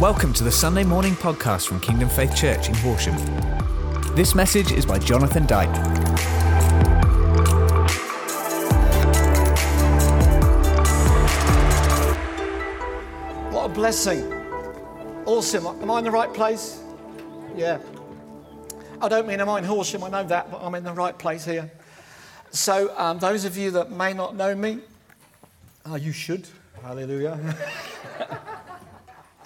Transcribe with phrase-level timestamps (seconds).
[0.00, 3.16] Welcome to the Sunday morning podcast from Kingdom Faith Church in Horsham.
[4.14, 5.74] This message is by Jonathan Dyke.
[13.52, 14.32] What a blessing.
[15.26, 15.66] Awesome.
[15.66, 16.80] Am I in the right place?
[17.56, 17.80] Yeah.
[19.00, 21.18] I don't mean am I in Horsham, I know that, but I'm in the right
[21.18, 21.68] place here.
[22.52, 24.78] So, um, those of you that may not know me,
[25.90, 26.46] uh, you should.
[26.84, 27.56] Hallelujah.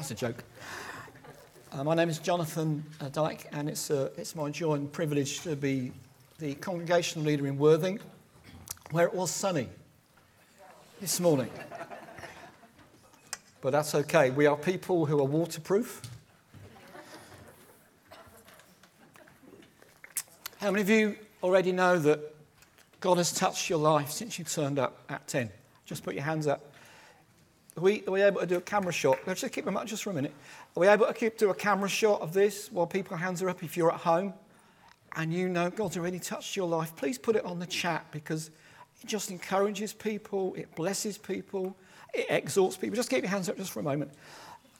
[0.02, 0.42] That's a joke.
[1.74, 5.40] Uh, my name is Jonathan uh, Dyke, and it's, uh, it's my joy and privilege
[5.40, 5.90] to be
[6.38, 7.98] the congregational leader in Worthing,
[8.90, 9.70] where it was sunny
[11.00, 11.48] this morning.
[13.62, 14.28] But that's okay.
[14.28, 16.02] We are people who are waterproof.
[20.58, 22.20] How many of you already know that
[23.00, 25.48] God has touched your life since you turned up at 10?
[25.86, 26.60] Just put your hands up.
[27.78, 29.18] Are we, are we able to do a camera shot?
[29.26, 30.34] Let's just keep them up just for a minute.
[30.74, 33.62] Are we able to do a camera shot of this while people's hands are up
[33.62, 34.32] if you're at home
[35.14, 36.96] and you know God's already touched your life?
[36.96, 38.50] Please put it on the chat because
[39.02, 41.76] it just encourages people, it blesses people,
[42.14, 42.96] it exhorts people.
[42.96, 44.12] Just keep your hands up just for a moment.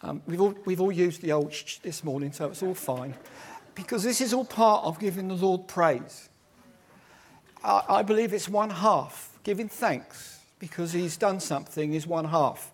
[0.00, 3.14] Um, we've, all, we've all used the old sh- this morning, so it's all fine.
[3.74, 6.30] Because this is all part of giving the Lord praise.
[7.62, 9.38] I, I believe it's one half.
[9.44, 12.72] Giving thanks because He's done something is one half.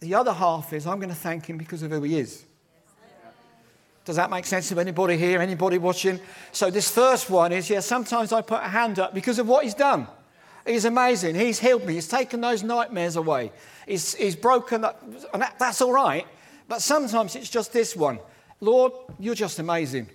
[0.00, 2.44] The other half is I'm going to thank Him because of who He is.
[4.04, 6.18] Does that make sense to anybody here, anybody watching?
[6.52, 9.64] So, this first one is yeah, sometimes I put a hand up because of what
[9.64, 10.06] He's done.
[10.66, 11.34] He's amazing.
[11.34, 11.94] He's healed me.
[11.94, 13.52] He's taken those nightmares away.
[13.86, 15.00] He's, he's broken that,
[15.32, 16.26] and that, that's all right.
[16.68, 18.20] But sometimes it's just this one
[18.60, 20.08] Lord, you're just amazing.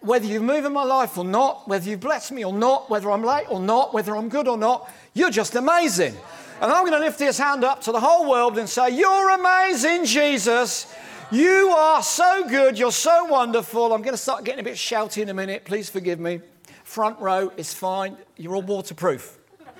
[0.00, 3.10] Whether you move in my life or not, whether you've blessed me or not, whether
[3.10, 6.16] I'm late or not, whether I'm good or not, you're just amazing.
[6.62, 9.30] And I'm going to lift this hand up to the whole world and say, You're
[9.30, 10.94] amazing, Jesus.
[11.32, 12.78] You are so good.
[12.78, 13.92] You're so wonderful.
[13.92, 15.64] I'm going to start getting a bit shouty in a minute.
[15.64, 16.40] Please forgive me.
[16.84, 18.16] Front row is fine.
[18.36, 19.38] You're all waterproof.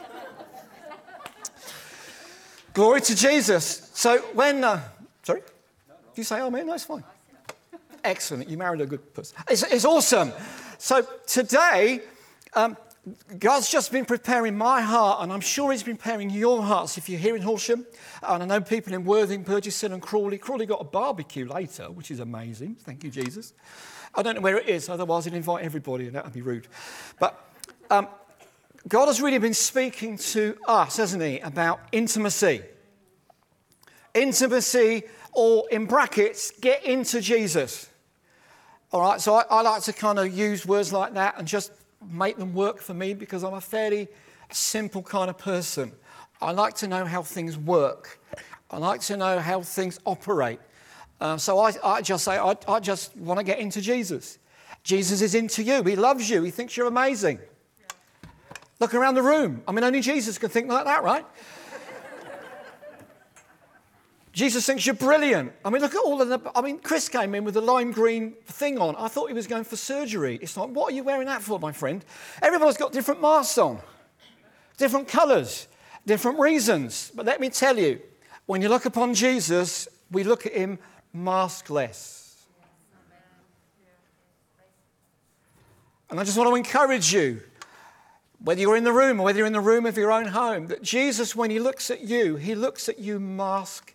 [2.75, 3.89] Glory to Jesus.
[3.95, 4.81] So when, uh,
[5.23, 5.43] sorry,
[5.89, 6.67] do you say amen?
[6.67, 7.05] No, it's fine.
[8.03, 8.49] Excellent.
[8.49, 9.37] You married a good person.
[9.49, 10.33] It's, it's awesome.
[10.79, 12.01] So today,
[12.55, 12.77] um,
[13.39, 16.97] God's just been preparing my heart, and I'm sure He's been preparing your hearts.
[16.97, 17.85] If you're here in Horsham,
[18.23, 20.39] and I know people in Worthing, Burgeston, and Crawley.
[20.39, 22.77] Crawley got a barbecue later, which is amazing.
[22.77, 23.55] Thank you, Jesus.
[24.15, 26.69] I don't know where it is, otherwise, I'd invite everybody, and that would be rude.
[27.19, 27.45] But
[27.91, 28.07] um,
[28.87, 32.63] God has really been speaking to us, hasn't He, about intimacy.
[34.15, 35.03] Intimacy,
[35.33, 37.89] or in brackets, get into Jesus.
[38.93, 41.73] All right, so I, I like to kind of use words like that and just
[42.11, 44.09] make them work for me because I'm a fairly
[44.51, 45.93] simple kind of person.
[46.41, 48.21] I like to know how things work.
[48.71, 50.61] I like to know how things operate.
[51.21, 54.39] Uh, so I, I, just say, I, I just want to get into Jesus.
[54.83, 55.83] Jesus is into you.
[55.85, 56.43] He loves you.
[56.43, 57.39] He thinks you're amazing.
[58.81, 59.63] Look around the room.
[59.69, 61.25] I mean, only Jesus can think like that, right?
[64.33, 65.53] Jesus thinks you're brilliant.
[65.63, 66.41] I mean, look at all of the.
[66.55, 68.97] I mean, Chris came in with a lime green thing on.
[68.97, 70.39] I thought he was going for surgery.
[70.41, 72.03] It's like, what are you wearing that for, my friend?
[72.41, 73.79] Everybody's got different masks on,
[74.79, 75.69] different colours,
[76.07, 77.13] different reasons.
[77.15, 78.01] But let me tell you,
[78.47, 80.79] when you look upon Jesus, we look at him
[81.15, 82.21] maskless.
[86.09, 87.41] And I just want to encourage you,
[88.39, 90.69] whether you're in the room or whether you're in the room of your own home,
[90.69, 93.92] that Jesus, when he looks at you, he looks at you maskless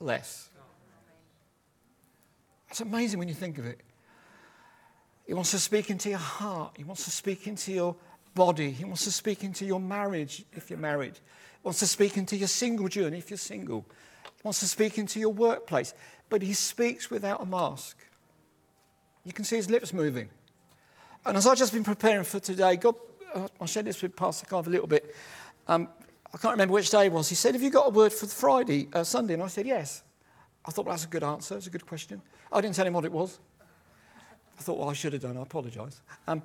[0.00, 0.50] less.
[2.70, 3.80] It's amazing when you think of it.
[5.26, 6.74] He wants to speak into your heart.
[6.76, 7.96] He wants to speak into your
[8.34, 8.70] body.
[8.70, 11.14] He wants to speak into your marriage if you're married.
[11.14, 13.84] He wants to speak into your single journey if you're single.
[14.24, 15.94] He wants to speak into your workplace.
[16.28, 17.96] But he speaks without a mask.
[19.24, 20.28] You can see his lips moving.
[21.24, 22.94] And as I've just been preparing for today, God,
[23.34, 25.12] uh, I shared this with Pastor Carver a little bit.
[25.66, 25.88] Um,
[26.36, 27.30] I can't remember which day it was.
[27.30, 29.32] He said, Have you got a word for Friday, uh, Sunday?
[29.32, 30.02] And I said, Yes.
[30.66, 31.56] I thought well, that's a good answer.
[31.56, 32.20] It's a good question.
[32.52, 33.38] I didn't tell him what it was.
[34.58, 35.38] I thought, Well, I should have done.
[35.38, 36.02] I apologise.
[36.28, 36.42] Um,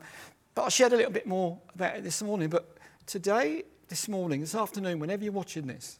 [0.56, 2.48] but I shared a little bit more about it this morning.
[2.48, 6.00] But today, this morning, this afternoon, whenever you're watching this,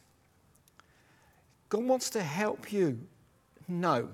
[1.68, 2.98] God wants to help you
[3.68, 4.08] know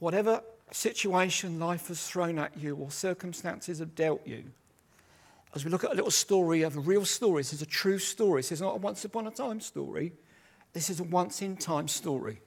[0.00, 4.44] whatever situation life has thrown at you or circumstances have dealt you
[5.54, 7.98] as we look at a little story of a real story, this is a true
[7.98, 8.40] story.
[8.40, 10.12] This is not a once upon a time story.
[10.72, 12.40] This is a once in time story.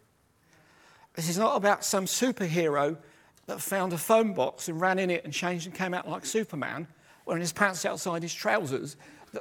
[1.13, 2.97] This is not about some superhero
[3.45, 6.25] that found a phone box and ran in it and changed and came out like
[6.25, 6.87] Superman,
[7.25, 8.97] wearing his pants outside his trousers.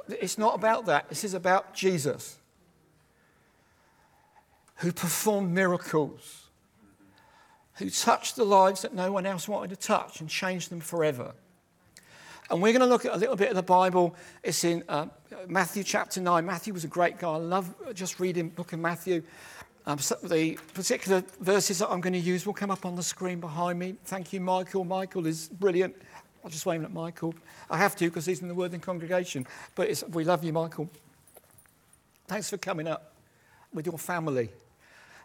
[0.07, 1.09] It's not about that.
[1.09, 2.37] This is about Jesus,
[4.77, 6.47] who performed miracles
[7.77, 11.33] who touched the lives that no one else wanted to touch and changed them forever.
[12.49, 14.15] And we're going to look at a little bit of the Bible.
[14.41, 15.07] It's in uh,
[15.47, 16.45] Matthew chapter 9.
[16.45, 17.33] Matthew was a great guy.
[17.33, 19.21] I love just reading book of Matthew.
[19.85, 23.03] Um, so the particular verses that I'm going to use will come up on the
[23.03, 23.95] screen behind me.
[24.05, 24.85] Thank you, Michael.
[24.85, 25.93] Michael is brilliant.
[26.41, 27.35] I'll just wave at Michael.
[27.69, 29.45] I have to because he's in the Worthing congregation.
[29.75, 30.89] But we love you, Michael.
[32.27, 33.13] Thanks for coming up
[33.73, 34.49] with your family.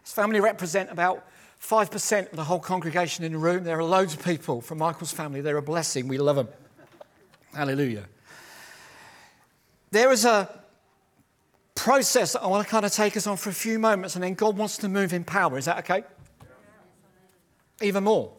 [0.03, 1.25] His family represent about
[1.61, 3.63] 5% of the whole congregation in the room.
[3.63, 5.39] There are loads of people from Michael's family.
[5.39, 6.09] They're a blessing.
[6.09, 6.49] We love them.
[7.55, 8.05] Hallelujah.
[9.91, 10.49] There is a
[11.75, 14.23] process that I want to kind of take us on for a few moments, and
[14.23, 15.57] then God wants to move in power.
[15.57, 16.03] Is that okay?
[17.81, 18.31] Even more.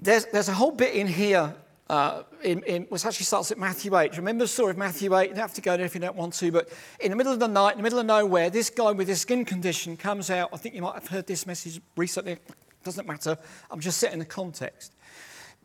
[0.00, 1.54] There's, there's a whole bit in here,
[1.88, 4.16] uh, in, in, which actually starts at Matthew 8.
[4.16, 5.22] Remember the story of Matthew 8?
[5.22, 6.68] You don't have to go there if you don't want to, but
[7.00, 9.22] in the middle of the night, in the middle of nowhere, this guy with this
[9.22, 10.50] skin condition comes out.
[10.52, 12.36] I think you might have heard this message recently.
[12.84, 13.38] Doesn't matter.
[13.70, 14.92] I'm just setting the context.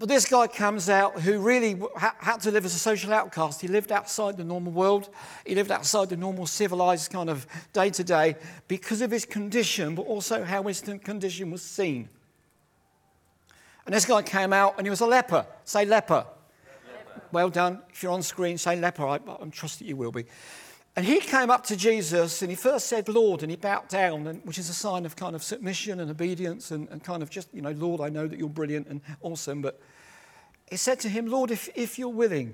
[0.04, 3.62] But this guy comes out who really had to live as a social outcast.
[3.62, 5.08] He lived outside the normal world.
[5.46, 8.36] He lived outside the normal civilized kind of day to day
[8.68, 12.10] because of his condition, but also how his condition was seen.
[13.86, 15.46] And this guy came out and he was a leper.
[15.64, 16.26] Say leper.
[16.26, 17.22] leper.
[17.32, 17.80] Well done.
[17.90, 19.08] If you're on screen, say leper.
[19.08, 20.26] I, I trust that you will be.
[20.98, 24.28] And he came up to Jesus and he first said, Lord, and he bowed down,
[24.28, 27.30] and, which is a sign of kind of submission and obedience and, and kind of
[27.30, 29.62] just, you know, Lord, I know that you're brilliant and awesome.
[29.62, 29.80] But
[30.69, 32.54] he said to him, Lord, if, if you're willing,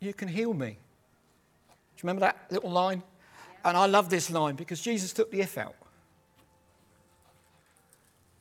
[0.00, 0.70] you can heal me.
[0.70, 3.02] Do you remember that little line?
[3.64, 5.76] And I love this line because Jesus took the if out.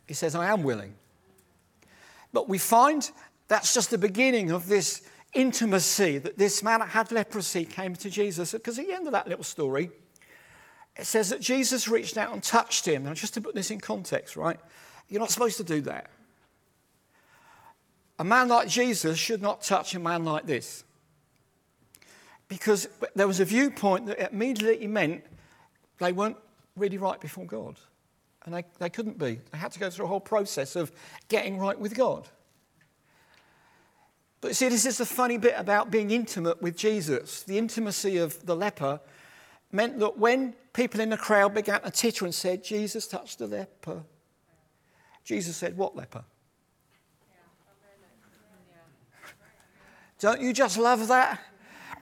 [0.08, 0.96] He says, I am willing.
[2.34, 3.10] But we find
[3.48, 5.04] that's just the beginning of this
[5.34, 8.52] intimacy that this man that had leprosy came to Jesus.
[8.54, 9.92] Because at the end of that little story,
[10.98, 13.04] it says that Jesus reached out and touched him.
[13.04, 14.60] Now, just to put this in context, right?
[15.08, 16.10] You're not supposed to do that.
[18.22, 20.84] A man like Jesus should not touch a man like this.
[22.48, 25.24] Because there was a viewpoint that immediately meant
[25.98, 26.38] they weren't
[26.76, 27.80] really right before God.
[28.46, 29.40] And they, they couldn't be.
[29.52, 30.92] They had to go through a whole process of
[31.30, 32.28] getting right with God.
[34.40, 37.42] But see, this is the funny bit about being intimate with Jesus.
[37.42, 39.00] The intimacy of the leper
[39.72, 43.48] meant that when people in the crowd began to titter and said, Jesus touched the
[43.48, 44.04] leper,
[45.24, 46.24] Jesus said, What leper?
[50.22, 51.40] Don't you just love that?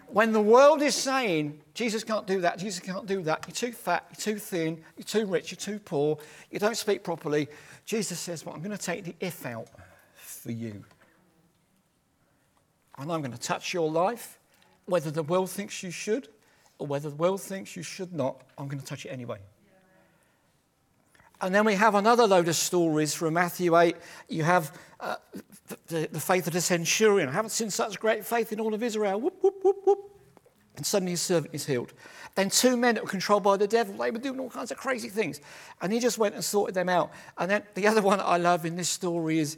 [0.07, 3.71] When the world is saying, Jesus can't do that, Jesus can't do that, you're too
[3.71, 6.17] fat, you're too thin, you're too rich, you're too poor,
[6.51, 7.47] you don't speak properly,
[7.85, 9.67] Jesus says, Well, I'm going to take the if out
[10.15, 10.83] for you
[12.97, 14.37] and I'm going to touch your life,
[14.85, 16.27] whether the world thinks you should
[16.77, 19.37] or whether the world thinks you should not, I'm going to touch it anyway.
[21.41, 23.95] And then we have another load of stories from Matthew 8.
[24.27, 25.15] You have uh,
[25.87, 27.29] the, the, faith of the centurion.
[27.29, 29.19] I haven't seen such great faith in all of Israel.
[29.19, 29.99] Whoop, whoop, whoop, whoop.
[30.75, 31.93] And suddenly his servant is healed.
[32.35, 34.77] Then two men that were controlled by the devil, they were doing all kinds of
[34.77, 35.41] crazy things.
[35.81, 37.11] And he just went and sorted them out.
[37.37, 39.57] And then the other one that I love in this story is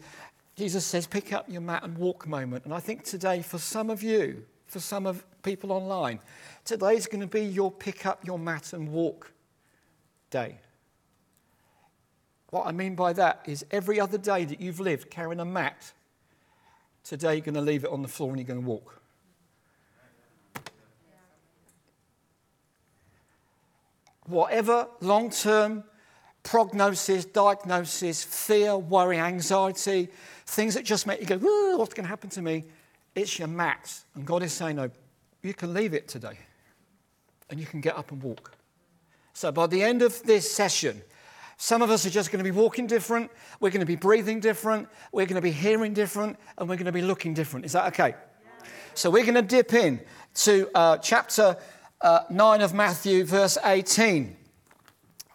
[0.55, 2.65] Jesus says, pick up your mat and walk moment.
[2.65, 6.19] And I think today, for some of you, for some of people online,
[6.65, 9.31] today is going to be your pick up your mat and walk
[10.29, 10.59] day.
[12.49, 15.93] What I mean by that is every other day that you've lived carrying a mat,
[17.03, 19.01] today you're going to leave it on the floor and you're going to walk.
[24.27, 25.83] Whatever long term
[26.43, 30.09] prognosis, diagnosis, fear, worry, anxiety,
[30.45, 31.37] things that just make you go,
[31.77, 32.63] what's going to happen to me?
[33.15, 34.05] It's your max.
[34.15, 34.89] And God is saying, no,
[35.41, 36.37] you can leave it today
[37.49, 38.55] and you can get up and walk.
[39.33, 41.01] So by the end of this session,
[41.61, 44.39] some of us are just going to be walking different, we're going to be breathing
[44.39, 47.67] different, we're going to be hearing different, and we're going to be looking different.
[47.67, 48.15] Is that okay?
[48.95, 50.01] So we're going to dip in
[50.33, 51.55] to uh, chapter
[52.01, 54.35] uh, 9 of Matthew, verse 18.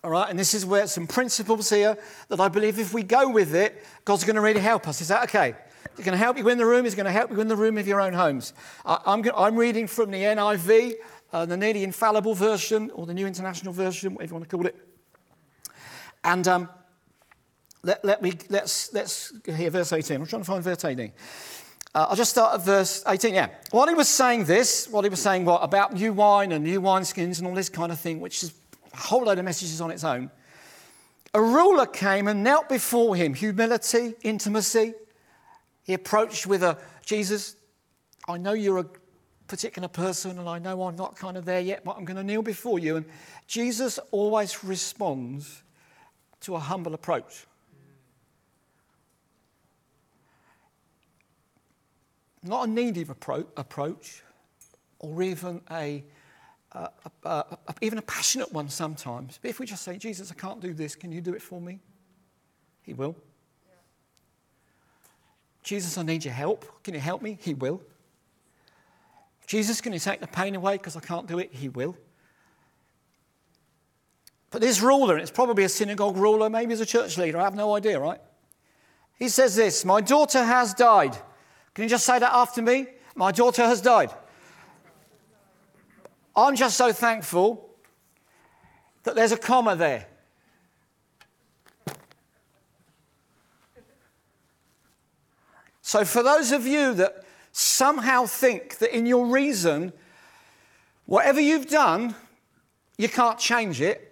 [0.02, 3.30] All right, and this is where some principles here that I believe if we go
[3.30, 5.00] with it, God's going to really help us.
[5.00, 5.54] Is that okay?
[5.97, 6.87] He's going to help you in the room.
[6.87, 8.52] He's going to help you in the room of your own homes.
[8.85, 10.95] I, am I'm reading from the NIV,
[11.33, 14.66] uh, the nearly infallible version, or the New International Version, whatever you want to call
[14.66, 14.86] it.
[16.26, 16.68] And um,
[17.85, 20.16] let, let me, let's, let's hear verse 18.
[20.16, 21.12] I'm trying to find verse 18.
[21.95, 23.33] Uh, I'll just start at verse 18.
[23.33, 23.49] Yeah.
[23.71, 26.80] While he was saying this, while he was saying what about new wine and new
[26.80, 28.52] wineskins and all this kind of thing, which is
[28.92, 30.33] a whole load of messages on its own.
[31.33, 34.95] A ruler came and knelt before him, humility, intimacy.
[35.85, 37.54] He approached with a Jesus,
[38.28, 38.87] I know you're a
[39.47, 42.25] particular person and I know I'm not kind of there yet, but I'm going to
[42.25, 42.97] kneel before you.
[42.97, 43.06] And
[43.47, 45.62] Jesus always responds
[46.46, 47.44] to a humble approach.
[52.40, 54.22] Not a needy appro- approach,
[55.00, 56.04] or even a,
[56.70, 56.86] uh,
[57.24, 59.40] a, a, a, even a passionate one sometimes.
[59.42, 61.60] But if we just say, Jesus, I can't do this, can you do it for
[61.60, 61.80] me?
[62.82, 63.16] He will.
[65.64, 66.84] Jesus, I need your help.
[66.84, 67.38] Can you help me?
[67.40, 67.82] He will.
[69.48, 71.52] Jesus, can you take the pain away because I can't do it?
[71.52, 71.96] He will.
[74.56, 77.44] But this ruler, and it's probably a synagogue ruler, maybe he's a church leader, I
[77.44, 78.18] have no idea, right?
[79.18, 81.14] He says this My daughter has died.
[81.75, 82.86] Can you just say that after me?
[83.14, 84.14] My daughter has died.
[86.34, 87.68] I'm just so thankful
[89.02, 90.06] that there's a comma there.
[95.82, 99.92] So, for those of you that somehow think that in your reason,
[101.04, 102.14] whatever you've done,
[102.96, 104.05] you can't change it,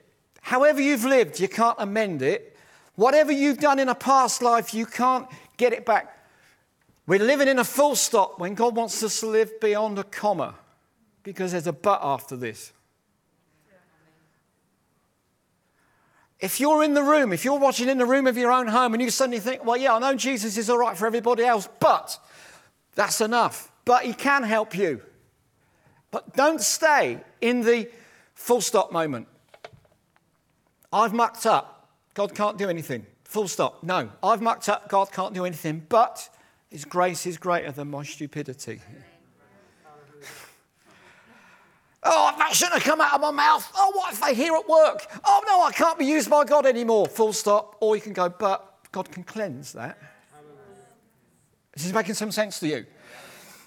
[0.44, 2.54] however you've lived, you can't amend it,
[2.96, 6.18] whatever you've done in a past life, you can't get it back.
[7.06, 10.54] We're living in a full stop when God wants us to live beyond a comma
[11.22, 12.72] because there's a but after this.
[16.40, 18.92] If you're in the room, if you're watching in the room of your own home
[18.92, 21.70] and you suddenly think, well, yeah, I know Jesus is all right for everybody else,
[21.80, 22.18] but
[22.94, 23.72] that's enough.
[23.86, 25.00] But he can help you.
[26.10, 27.88] But don't stay in the
[28.34, 29.26] full stop moment.
[30.94, 31.88] I've mucked up.
[32.14, 33.04] God can't do anything.
[33.24, 33.82] Full stop.
[33.82, 34.88] No, I've mucked up.
[34.88, 35.84] God can't do anything.
[35.88, 36.28] But
[36.70, 38.80] his grace is greater than my stupidity.
[42.06, 43.66] Oh, that shouldn't have come out of my mouth.
[43.74, 45.06] Oh, what if they hear at work?
[45.24, 47.06] Oh, no, I can't be used by God anymore.
[47.06, 47.78] Full stop.
[47.80, 49.96] Or you can go, but God can cleanse that.
[51.72, 52.84] This is making some sense to you.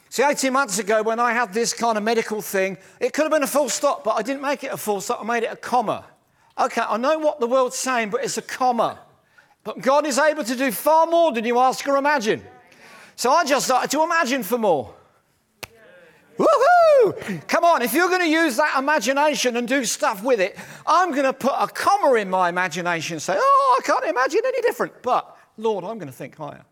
[0.10, 3.31] See, 18 months ago, when I had this kind of medical thing, it could have
[3.31, 5.19] been a full stop, but I didn't make it a full stop.
[5.19, 6.05] I made it a comma.
[6.60, 9.00] Okay, I know what the world's saying, but it's a comma.
[9.64, 12.44] But God is able to do far more than you ask or imagine.
[13.16, 14.94] So I just started to imagine for more.
[16.38, 17.48] Woohoo!
[17.48, 21.12] Come on, if you're going to use that imagination and do stuff with it, I'm
[21.12, 24.62] going to put a comma in my imagination and say, oh, I can't imagine any
[24.62, 25.02] different.
[25.02, 26.64] But, Lord, I'm going to think higher.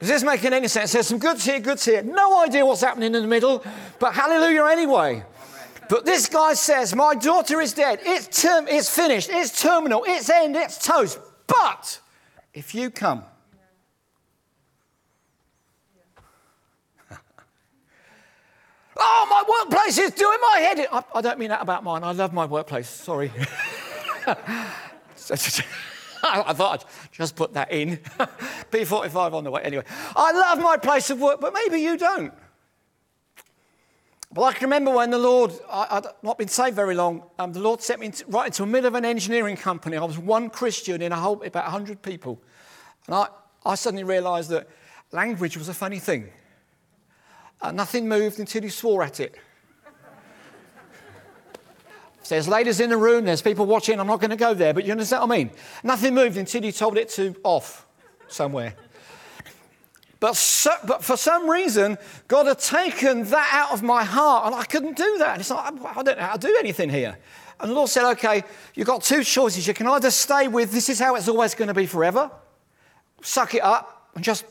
[0.00, 0.92] Is this making any sense?
[0.92, 2.02] There's some goods here, goods here.
[2.02, 3.64] No idea what's happening in the middle,
[3.98, 5.24] but hallelujah anyway.
[5.88, 8.00] But this guy says, My daughter is dead.
[8.02, 9.30] It's, term- it's finished.
[9.30, 10.04] It's terminal.
[10.06, 10.54] It's end.
[10.56, 11.18] It's toast.
[11.46, 12.00] But
[12.52, 13.24] if you come,
[18.96, 20.86] Oh, my workplace is doing my head in.
[20.92, 22.04] I, I don't mean that about mine.
[22.04, 22.88] I love my workplace.
[22.88, 23.32] Sorry.
[26.22, 27.96] I thought I'd just put that in.
[28.70, 29.62] P45 on the way.
[29.62, 29.84] Anyway,
[30.16, 32.32] I love my place of work, but maybe you don't.
[34.34, 37.52] Well, I can remember when the Lord, I, would not been saved very long, um,
[37.52, 39.96] the Lord sent me into, right into the middle of an engineering company.
[39.96, 42.38] I was one Christian in a whole, about 100 people.
[43.06, 43.28] And I,
[43.64, 44.68] I suddenly realized that
[45.12, 46.28] language was a funny thing.
[47.62, 49.34] Uh, nothing moved until he swore at it.
[52.22, 53.98] so there's ladies in the room, there's people watching.
[53.98, 55.50] I'm not going to go there, but you understand what I mean?
[55.82, 57.86] Nothing moved until he told it to off
[58.28, 58.74] somewhere.
[60.20, 61.96] But, so, but for some reason,
[62.26, 65.38] God had taken that out of my heart, and I couldn't do that.
[65.38, 67.16] It's like, I don't know how to do anything here.
[67.60, 68.42] And the Lord said, Okay,
[68.74, 69.66] you've got two choices.
[69.66, 72.30] You can either stay with this is how it's always going to be forever,
[73.22, 74.44] suck it up, and just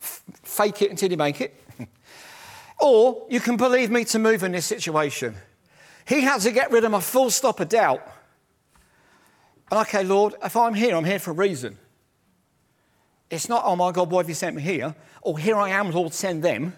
[0.00, 1.54] f- fake it until you make it.
[2.82, 5.34] Or you can believe me to move in this situation.
[6.08, 8.00] He had to get rid of my full stop of doubt.
[9.70, 11.76] And okay, Lord, if I'm here, I'm here for a reason.
[13.30, 14.94] It's not, oh my God, why have you sent me here?
[15.22, 16.74] Or here I am, Lord, send them.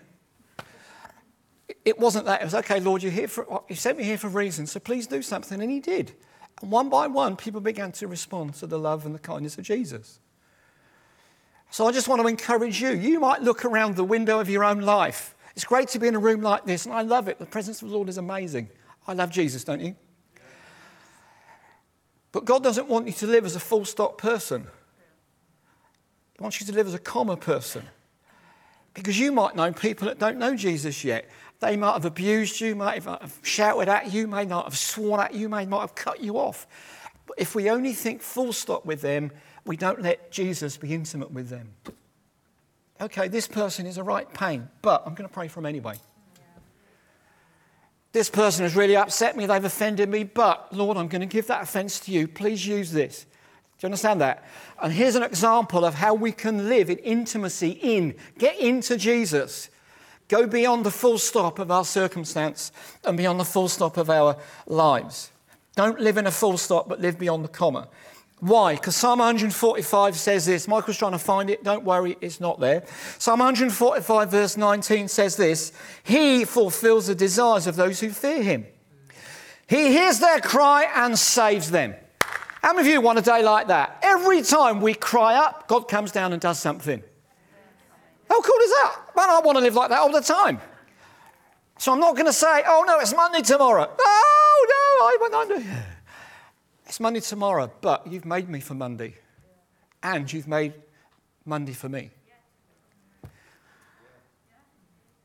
[1.85, 2.43] It wasn't that.
[2.43, 4.79] It was, okay, Lord, you're here for, you sent me here for a reason, so
[4.79, 5.61] please do something.
[5.61, 6.13] And he did.
[6.61, 9.65] And one by one, people began to respond to the love and the kindness of
[9.65, 10.21] Jesus.
[11.71, 12.91] So I just want to encourage you.
[12.91, 16.15] You might look around the window of your own life it's great to be in
[16.15, 17.39] a room like this, and I love it.
[17.39, 18.71] The presence of the Lord is amazing.
[19.07, 19.97] I love Jesus, don't you?
[22.31, 24.67] But God doesn't want you to live as a full stop person.
[26.43, 27.85] He wants you to live as a comma person.
[28.95, 31.31] Because you might know people that don't know Jesus yet.
[31.61, 35.21] They might have abused you, might have uh, shouted at you, may not have sworn
[35.21, 36.67] at you, may not have cut you off.
[37.27, 39.31] But if we only think full stop with them,
[39.65, 41.75] we don't let Jesus be intimate with them
[43.03, 45.97] okay, this person is a right pain, but I'm going to pray for them anyway.
[48.13, 51.47] This person has really upset me, they've offended me, but Lord, I'm going to give
[51.47, 52.29] that offense to you.
[52.29, 53.27] Please use this.
[53.83, 54.45] Do you understand that?
[54.81, 59.71] And here's an example of how we can live in intimacy in, get into Jesus.
[60.29, 62.71] Go beyond the full stop of our circumstance
[63.05, 64.37] and beyond the full stop of our
[64.69, 65.33] lives.
[65.75, 67.89] Don't live in a full stop, but live beyond the comma.
[68.39, 68.75] Why?
[68.77, 70.69] Because Psalm 145 says this.
[70.69, 71.65] Michael's trying to find it.
[71.65, 72.85] Don't worry, it's not there.
[73.19, 75.73] Psalm 145, verse 19 says this
[76.05, 78.65] He fulfills the desires of those who fear him.
[79.67, 81.97] He hears their cry and saves them.
[82.63, 83.99] How many of you want a day like that?
[84.03, 87.03] Every time we cry up, God comes down and does something.
[88.29, 88.97] How cool is that?
[89.17, 90.61] Man, I want to live like that all the time.
[91.77, 93.91] So I'm not going to say, oh no, it's Monday tomorrow.
[93.99, 95.87] Oh no, I went under.
[96.87, 99.15] It's Monday tomorrow, but you've made me for Monday.
[100.03, 100.75] And you've made
[101.47, 102.11] Monday for me.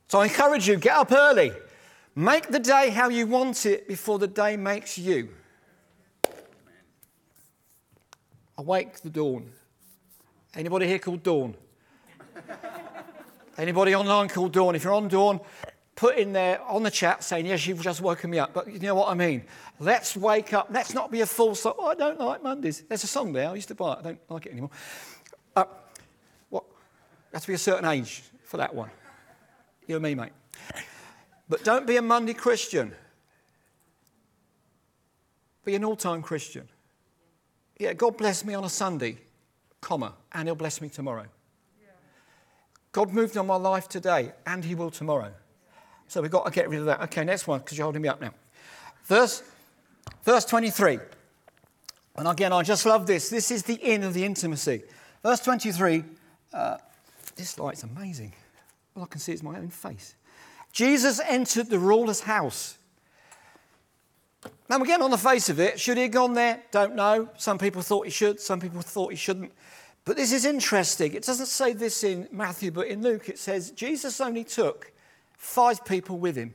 [0.07, 1.51] So I encourage you, get up early.
[2.15, 5.27] Make the day how you want it before the day makes you.
[8.57, 9.51] Awake the dawn.
[10.55, 11.55] Anybody here called Dawn?
[13.57, 14.75] Anybody online called Dawn?
[14.75, 15.39] If you're on Dawn,
[15.95, 18.53] put in there on the chat saying, Yes, you've just woken me up.
[18.53, 19.43] But you know what I mean?
[19.79, 20.67] Let's wake up.
[20.71, 21.55] Let's not be a fool.
[21.55, 22.81] So, oh, I don't like Mondays.
[22.81, 23.49] There's a song there.
[23.49, 23.99] I used to buy it.
[23.99, 24.71] I don't like it anymore.
[25.55, 25.65] Uh,
[26.49, 26.63] what?
[27.33, 28.89] have to be a certain age for that one.
[29.87, 30.33] You and me, mate.
[31.49, 32.93] But don't be a Monday Christian.
[35.63, 36.69] Be an all time Christian.
[37.79, 39.17] Yeah, God bless me on a Sunday,
[39.81, 41.25] comma, and He'll bless me tomorrow.
[42.91, 45.31] God moved on my life today, and He will tomorrow.
[46.07, 47.01] So we've got to get rid of that.
[47.01, 48.33] Okay, next one, because you're holding me up now.
[49.05, 49.43] Verse,
[50.23, 50.99] verse 23.
[52.15, 53.29] And again, I just love this.
[53.29, 54.83] This is the inn of the intimacy.
[55.21, 56.03] Verse 23.
[56.51, 56.77] Uh,
[57.35, 58.33] this light's amazing.
[58.95, 60.15] All I can see is my own face.
[60.71, 62.77] Jesus entered the ruler's house.
[64.69, 66.61] Now, again, on the face of it, should he have gone there?
[66.71, 67.29] Don't know.
[67.37, 69.53] Some people thought he should, some people thought he shouldn't.
[70.03, 71.13] But this is interesting.
[71.13, 74.91] It doesn't say this in Matthew, but in Luke it says Jesus only took
[75.37, 76.53] five people with him.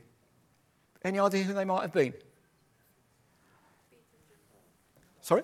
[1.05, 2.15] Any idea who they might have been?
[5.21, 5.43] Sorry?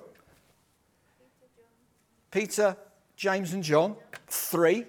[2.30, 2.76] Peter,
[3.16, 3.96] James, and John.
[4.26, 4.84] Three.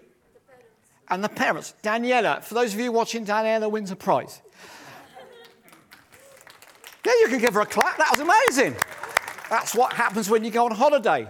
[1.08, 1.74] And the parents.
[1.82, 2.44] Daniela.
[2.44, 4.42] For those of you watching, Daniela wins a prize.
[7.10, 7.98] Yeah, you can give her a clap.
[7.98, 8.76] That was amazing.
[9.50, 11.28] That's what happens when you go on holiday.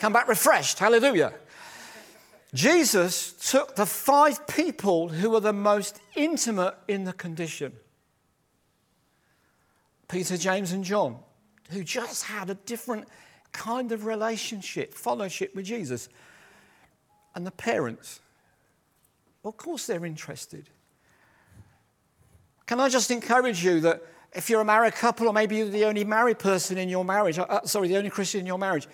[0.00, 0.78] Come back refreshed.
[0.78, 1.34] Hallelujah.
[2.54, 7.72] Jesus took the five people who were the most intimate in the condition
[10.06, 11.18] Peter, James, and John,
[11.70, 13.08] who just had a different
[13.52, 16.08] kind of relationship, fellowship with Jesus.
[17.34, 18.20] And the parents,
[19.44, 20.68] of course, they're interested.
[22.66, 24.02] Can I just encourage you that
[24.34, 27.38] if you're a married couple, or maybe you're the only married person in your marriage,
[27.38, 28.88] uh, sorry, the only Christian in your marriage,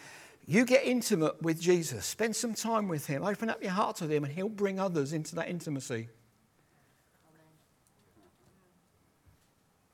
[0.46, 2.04] you get intimate with Jesus.
[2.04, 3.24] Spend some time with him.
[3.24, 6.08] Open up your heart to him, and he'll bring others into that intimacy.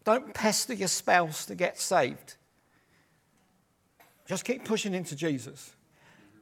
[0.05, 2.37] Don't pester your spouse to get saved.
[4.27, 5.73] Just keep pushing into Jesus.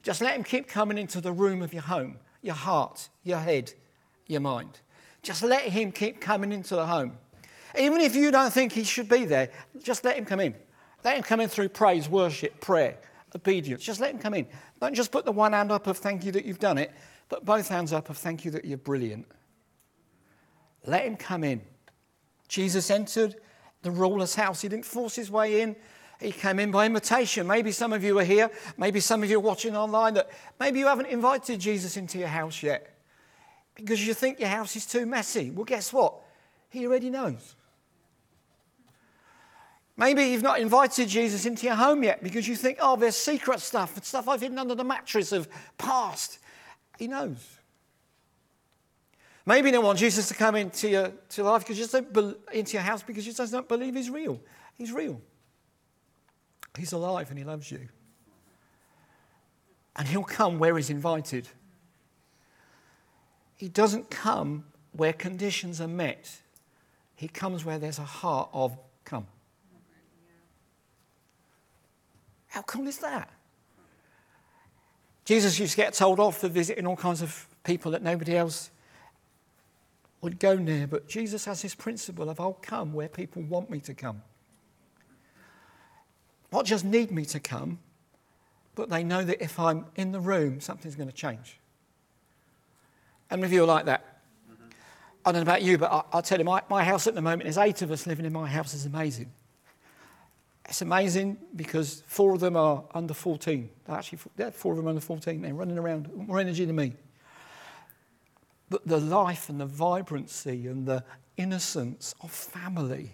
[0.02, 3.72] Just let him keep coming into the room of your home, your heart, your head,
[4.26, 4.80] your mind.
[5.22, 7.18] Just let him keep coming into the home.
[7.78, 9.50] Even if you don't think he should be there,
[9.82, 10.54] just let him come in.
[11.02, 12.98] Let him come in through praise, worship, prayer
[13.34, 13.82] obedience.
[13.82, 14.46] Just let him come in.
[14.80, 16.92] Don't just put the one hand up of thank you that you've done it,
[17.28, 19.26] but both hands up of thank you that you're brilliant.
[20.86, 21.62] Let him come in.
[22.48, 23.36] Jesus entered
[23.82, 24.60] the ruler's house.
[24.60, 25.76] He didn't force his way in.
[26.20, 27.46] He came in by invitation.
[27.46, 28.50] Maybe some of you are here.
[28.76, 32.28] Maybe some of you are watching online that maybe you haven't invited Jesus into your
[32.28, 32.98] house yet
[33.74, 35.50] because you think your house is too messy.
[35.50, 36.14] Well, guess what?
[36.68, 37.56] He already knows.
[39.96, 43.60] Maybe you've not invited Jesus into your home yet because you think, oh, there's secret
[43.60, 46.40] stuff, and stuff I've hidden under the mattress of past.
[46.98, 47.38] He knows.
[49.46, 52.12] Maybe you don't want Jesus to come into your to life because you just don't
[52.12, 54.40] be, into your house because you just don't believe he's real.
[54.76, 55.20] He's real.
[56.76, 57.88] He's alive and he loves you.
[59.96, 61.46] And he'll come where he's invited.
[63.56, 66.40] He doesn't come where conditions are met.
[67.14, 69.26] He comes where there's a heart of come.
[72.54, 73.28] How cool is that?
[75.24, 78.70] Jesus used to get told off for visiting all kinds of people that nobody else
[80.20, 83.80] would go near, but Jesus has this principle of I'll come where people want me
[83.80, 84.22] to come.
[86.52, 87.80] Not just need me to come,
[88.76, 91.58] but they know that if I'm in the room, something's going to change.
[93.30, 94.20] How many of you are like that?
[95.24, 97.22] I don't know about you, but I, will tell you, my, my house at the
[97.22, 99.32] moment, there's eight of us living in my house, is amazing.
[100.68, 103.68] It's amazing because four of them are under 14.
[103.88, 104.18] Actually,
[104.52, 105.42] four of them under 14.
[105.42, 106.94] They're running around, more energy than me.
[108.70, 111.04] But the life and the vibrancy and the
[111.36, 113.10] innocence of family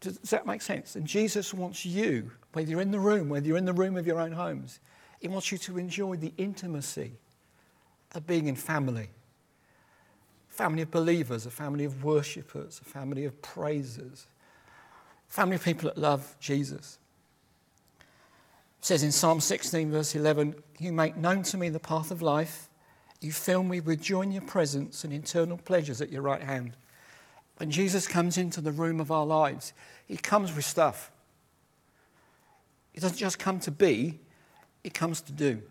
[0.00, 0.96] Does, does that make sense?
[0.96, 4.06] And Jesus wants you, whether you're in the room, whether you're in the room of
[4.06, 4.80] your own homes,
[5.20, 7.12] He wants you to enjoy the intimacy
[8.14, 9.10] of being in family.
[10.48, 14.26] Family of believers, a family of worshippers, a family of praisers,
[15.30, 16.98] family of people that love Jesus.
[18.80, 22.20] It says in Psalm 16, verse 11, You make known to me the path of
[22.20, 22.68] life.
[23.20, 26.76] You fill me with joy in your presence and eternal pleasures at your right hand.
[27.58, 29.72] When Jesus comes into the room of our lives,
[30.06, 31.10] he comes with stuff.
[32.92, 34.18] He doesn't just come to be,
[34.82, 35.62] he comes to do.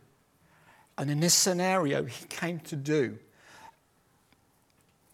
[0.97, 3.17] And in this scenario, he came to do.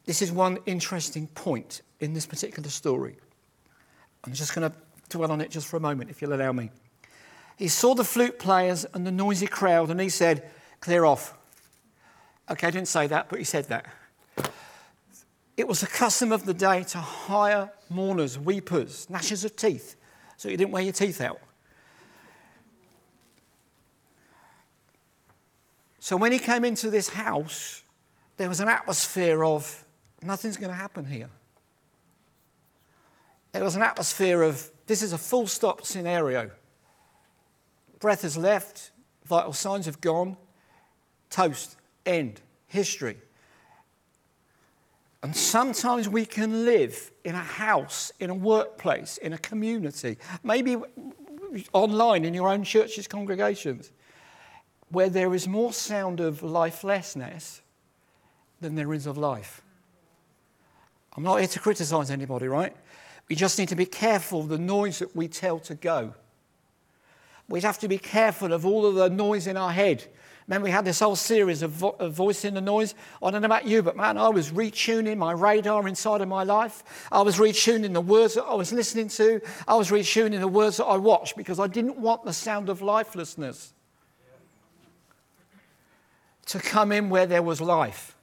[0.06, 3.18] This is one interesting point in this particular story.
[4.26, 4.78] I'm just going to
[5.10, 6.72] dwell on it just for a moment, if you'll allow me.
[7.58, 11.34] He saw the flute players and the noisy crowd, and he said, Clear off.
[12.50, 13.86] Okay, I didn't say that, but he said that.
[15.58, 19.96] It was the custom of the day to hire mourners, weepers, gnashers of teeth,
[20.38, 21.40] so you didn't wear your teeth out.
[26.00, 27.82] So when he came into this house,
[28.38, 29.84] there was an atmosphere of
[30.22, 31.30] nothing's going to happen here.
[33.56, 36.52] There was an atmosphere of this is a full stop scenario.
[38.02, 38.92] Breath has left,
[39.24, 40.36] vital signs have gone,
[41.30, 43.16] toast, end, history.
[45.24, 50.76] And sometimes we can live in a house, in a workplace, in a community, maybe
[51.72, 53.94] online in your own church's congregations,
[54.90, 57.62] where there is more sound of lifelessness
[58.60, 59.62] than there is of life.
[61.16, 62.76] I'm not here to criticize anybody, right?
[63.30, 66.14] We just need to be careful of the noise that we tell to go.
[67.48, 70.06] We'd have to be careful of all of the noise in our head
[70.48, 72.94] Remember, we had this whole series of, vo- of voicing the noise.
[73.22, 76.44] I don't know about you, but man, I was retuning my radar inside of my
[76.44, 77.08] life.
[77.12, 79.42] I was retuning the words that I was listening to.
[79.68, 82.84] I was retuning the words that I watched because I didn't want the sound of
[82.84, 83.74] lifelessness
[86.48, 88.16] to come in where there was life.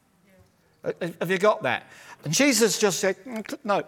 [0.84, 1.88] Uh, have you got that?
[2.24, 3.82] And Jesus just said, mm, No,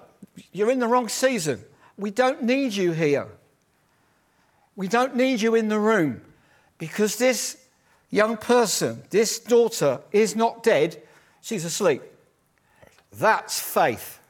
[0.53, 1.63] you're in the wrong season.
[1.97, 3.29] We don't need you here.
[4.77, 6.21] We don't need you in the room
[6.79, 7.57] because this
[8.11, 11.01] young person, this daughter is not dead,
[11.41, 12.03] she's asleep.
[13.13, 14.21] That's faith.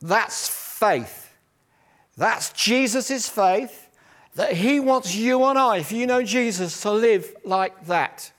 [0.00, 1.34] That's faith.
[2.16, 3.88] That's Jesus' faith
[4.34, 8.32] that he wants you and I, if you know Jesus, to live like that.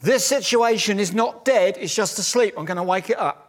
[0.00, 2.54] This situation is not dead, it's just asleep.
[2.56, 3.47] I'm going to wake it up.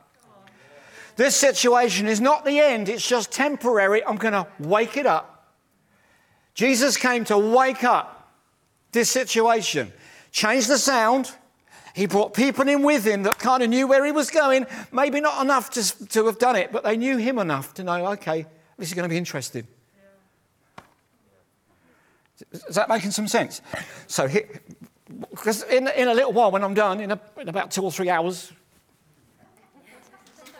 [1.19, 4.01] This situation is not the end, it's just temporary.
[4.05, 5.53] I'm going to wake it up.
[6.53, 8.31] Jesus came to wake up
[8.93, 9.91] this situation.
[10.31, 11.29] change the sound.
[11.93, 14.65] He brought people in with him that kind of knew where he was going.
[14.93, 18.13] Maybe not enough to, to have done it, but they knew him enough to know,
[18.13, 18.45] okay,
[18.77, 19.67] this is going to be interesting.
[22.53, 23.61] Is that making some sense?
[24.07, 24.29] So,
[25.31, 27.91] because in, in a little while, when I'm done, in, a, in about two or
[27.91, 28.53] three hours,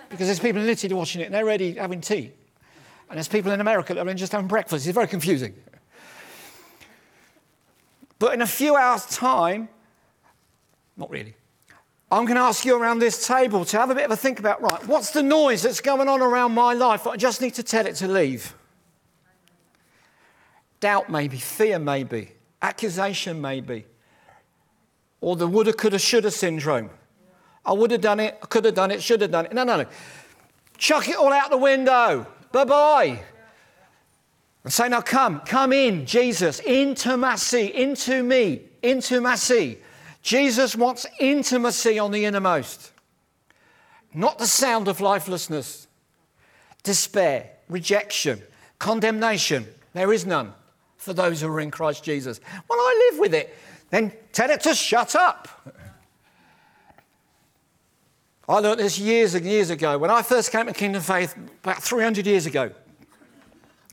[0.10, 2.32] because there's people in Italy watching it and they're already having tea.
[3.10, 4.86] And there's people in America that are just having breakfast.
[4.86, 5.56] It's very confusing.
[8.20, 9.70] But in a few hours' time,
[10.98, 11.36] not really,
[12.12, 14.40] I'm going to ask you around this table to have a bit of a think
[14.40, 17.08] about right, what's the noise that's going on around my life?
[17.08, 18.56] I just need to tell it to leave.
[20.80, 23.86] Doubt, maybe, fear, maybe, accusation, maybe,
[25.22, 26.90] or the woulda, coulda, shoulda syndrome.
[27.66, 29.54] I would have done it, I could have done it, should have done it.
[29.54, 29.86] No, no, no.
[30.78, 32.26] Chuck it all out the window.
[32.52, 33.24] Bye bye.
[34.64, 39.80] And say, now come, come in, Jesus, intimacy, into me, intimacy.
[40.22, 42.92] Jesus wants intimacy on the innermost,
[44.14, 45.88] not the sound of lifelessness,
[46.84, 48.42] despair, rejection,
[48.80, 49.66] condemnation.
[49.94, 50.54] There is none
[50.98, 52.42] for those who are in Christ Jesus.
[52.70, 53.56] Well, I live with it.
[53.90, 55.48] Then tell it to shut up.
[58.50, 60.00] I learned this years and years ago.
[60.00, 62.72] When I first came to Kingdom Faith, about 300 years ago,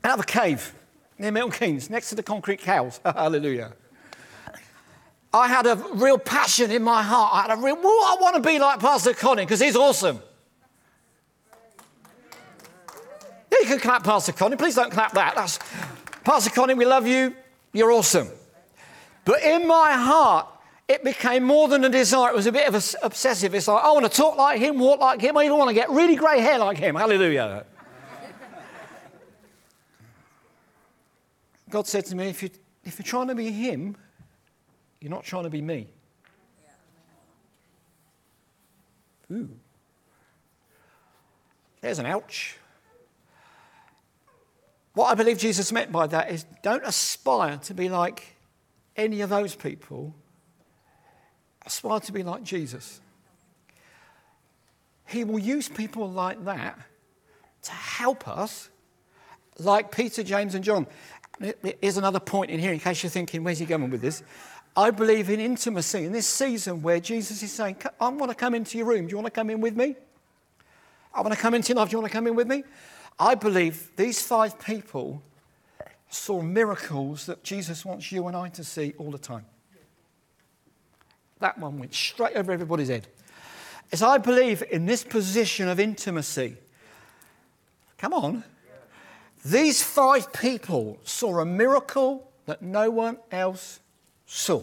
[0.03, 0.73] out of a cave
[1.19, 2.99] near Milton Keynes, next to the concrete cows.
[3.05, 3.73] Hallelujah.
[5.31, 7.35] I had a real passion in my heart.
[7.35, 10.19] I had a real, well, I want to be like Pastor Connie because he's awesome.
[13.51, 14.55] Yeah, you can clap Pastor Connie.
[14.55, 15.35] Please don't clap that.
[15.35, 15.59] That's
[16.23, 17.35] Pastor Connie, we love you.
[17.73, 18.29] You're awesome.
[19.23, 20.47] But in my heart,
[20.87, 22.29] it became more than a desire.
[22.29, 23.53] It was a bit of an obsessive.
[23.53, 25.37] It's like, I want to talk like him, walk like him.
[25.37, 26.95] I even want to get really grey hair like him.
[26.95, 27.65] Hallelujah.
[31.69, 32.49] God said to me, if, you,
[32.83, 33.97] if you're trying to be Him,
[35.01, 35.87] you're not trying to be me.
[39.31, 39.49] Ooh.
[41.81, 42.57] There's an ouch.
[44.93, 48.35] What I believe Jesus meant by that is don't aspire to be like
[48.95, 50.15] any of those people,
[51.67, 52.99] aspire to be like Jesus.
[55.05, 56.77] He will use people like that
[57.63, 58.69] to help us,
[59.59, 60.87] like Peter, James, and John.
[61.81, 64.23] Here's another point in here in case you're thinking, where's he going with this?
[64.75, 68.53] I believe in intimacy in this season where Jesus is saying, I want to come
[68.53, 69.07] into your room.
[69.07, 69.95] Do you want to come in with me?
[71.13, 71.89] I want to come into your life.
[71.89, 72.63] Do you want to come in with me?
[73.19, 75.23] I believe these five people
[76.09, 79.45] saw miracles that Jesus wants you and I to see all the time.
[81.39, 83.07] That one went straight over everybody's head.
[83.91, 86.57] As I believe in this position of intimacy,
[87.97, 88.43] come on,
[89.45, 93.79] these five people saw a miracle that no one else
[94.25, 94.61] saw.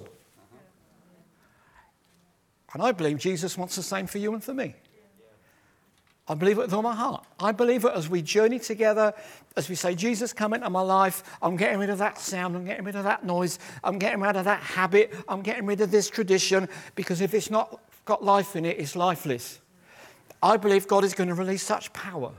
[2.73, 4.75] And I believe Jesus wants the same for you and for me.
[6.27, 7.27] I believe it with all my heart.
[7.39, 9.13] I believe it as we journey together,
[9.57, 11.23] as we say, Jesus, come into my life.
[11.43, 12.57] I'm getting rid of that sound.
[12.57, 13.59] I'm getting rid of that noise.
[13.83, 15.15] I'm getting rid of that habit.
[15.29, 18.97] I'm getting rid of this tradition because if it's not got life in it, it's
[18.97, 19.61] lifeless.
[20.43, 22.33] I believe God is going to release such power.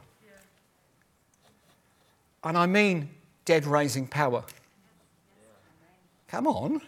[2.44, 3.10] And I mean
[3.46, 4.44] dead raising power.
[6.28, 6.82] Come on.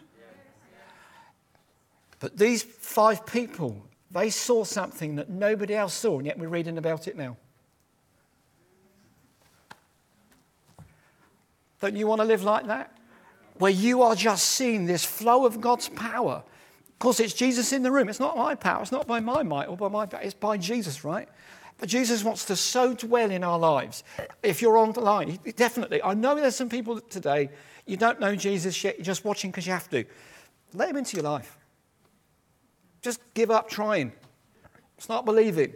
[2.19, 3.83] But these five people
[4.17, 7.38] they saw something that nobody else saw, and yet we're reading about it now.
[11.80, 12.97] Don't you want to live like that?
[13.60, 16.43] Where you are just seeing this flow of God's power.
[16.89, 18.10] Of course, it's Jesus in the room.
[18.10, 18.82] It's not my power.
[18.82, 20.21] It's not by my might or by my power.
[20.21, 21.30] It's by Jesus, right?
[21.77, 24.03] But Jesus wants to so dwell in our lives.
[24.41, 26.01] If you're on the line, definitely.
[26.01, 27.49] I know there's some people today,
[27.86, 30.03] you don't know Jesus yet, you're just watching because you have to.
[30.73, 31.56] Let him into your life.
[33.01, 34.12] Just give up trying.
[34.97, 35.73] Start believing.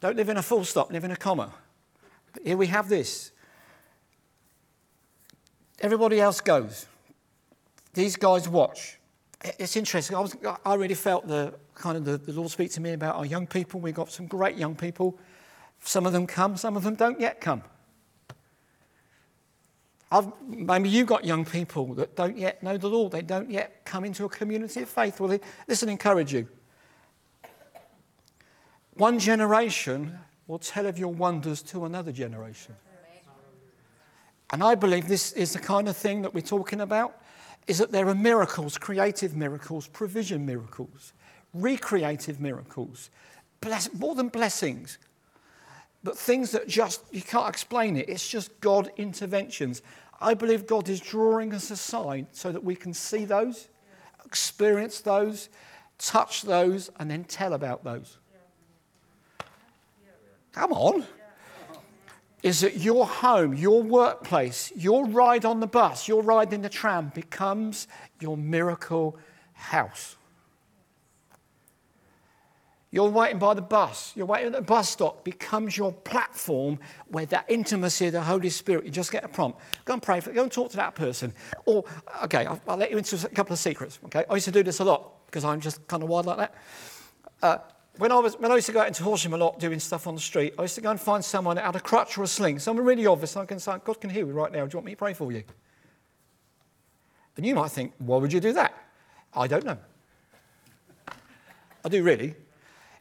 [0.00, 1.52] Don't live in a full stop, live in a comma.
[2.42, 3.32] Here we have this.
[5.80, 6.86] Everybody else goes.
[7.92, 8.98] These guys watch.
[9.58, 10.16] It's interesting.
[10.16, 13.16] I, was, I really felt the kind of the, the Lord speak to me about
[13.16, 13.80] our young people.
[13.80, 15.18] We've got some great young people.
[15.82, 17.62] Some of them come, some of them don't yet come.
[20.10, 23.12] I've, maybe you've got young people that don't yet know the Lord.
[23.12, 25.20] They don't yet come into a community of faith.
[25.20, 26.48] Well, listen, encourage you.
[28.94, 32.74] One generation will tell of your wonders to another generation.
[34.52, 37.16] And I believe this is the kind of thing that we're talking about
[37.68, 41.12] is that there are miracles, creative miracles, provision miracles,
[41.54, 43.10] recreative miracles,
[43.60, 44.98] bless, more than blessings,
[46.02, 48.08] but things that just, you can't explain it.
[48.08, 49.82] It's just God interventions.
[50.20, 53.68] I believe God is drawing us aside so that we can see those,
[54.24, 55.48] experience those,
[55.98, 58.18] touch those, and then tell about those.
[60.52, 61.04] Come on.
[62.42, 66.70] Is that your home, your workplace, your ride on the bus, your ride in the
[66.70, 67.86] tram becomes
[68.18, 69.18] your miracle
[69.52, 70.16] house?
[72.92, 77.24] You're waiting by the bus, you're waiting at the bus stop, becomes your platform where
[77.26, 79.60] that intimacy of the Holy Spirit, you just get a prompt.
[79.84, 80.34] Go and pray for it.
[80.34, 81.32] go and talk to that person.
[81.66, 81.84] Or,
[82.24, 84.24] okay, I'll, I'll let you into a couple of secrets, okay?
[84.28, 86.54] I used to do this a lot because I'm just kind of wild like that.
[87.40, 87.58] Uh,
[87.98, 90.08] when I, was, when I used to go out into Horsham a lot doing stuff
[90.08, 92.24] on the street, I used to go and find someone that had a crutch or
[92.24, 93.36] a sling, someone really obvious.
[93.36, 94.66] I can say, God can hear you right now.
[94.66, 95.44] Do you want me to pray for you?
[97.36, 98.74] And you might think, why would you do that?
[99.32, 99.78] I don't know.
[101.84, 102.34] I do really.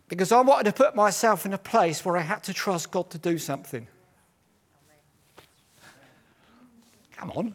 [0.10, 3.10] Because I wanted to put myself in a place where I had to trust God
[3.12, 3.88] to do something.
[7.16, 7.54] Come on.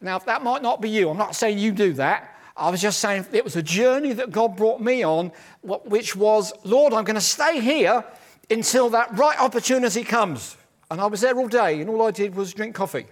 [0.00, 1.10] Now, that might not be you.
[1.10, 2.36] I'm not saying you do that.
[2.56, 6.52] I was just saying it was a journey that God brought me on, which was,
[6.64, 8.04] Lord, I'm going to stay here
[8.50, 10.56] until that right opportunity comes.
[10.90, 13.06] And I was there all day, and all I did was drink coffee.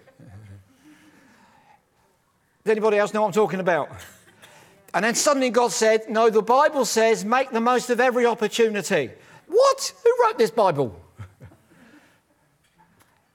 [2.64, 3.90] Does anybody else know what I'm talking about?
[4.92, 9.10] And then suddenly God said, No, the Bible says make the most of every opportunity.
[9.46, 9.92] What?
[10.02, 11.00] Who wrote this Bible?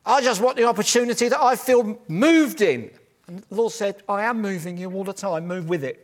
[0.05, 2.91] I just want the opportunity that I feel moved in.
[3.27, 6.01] And the Lord said, I am moving you all the time, move with it.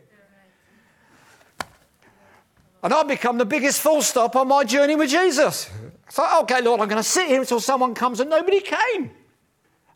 [2.82, 5.70] And I've become the biggest full stop on my journey with Jesus.
[6.10, 9.12] Thought, okay, Lord, I'm going to sit here until someone comes, and nobody came.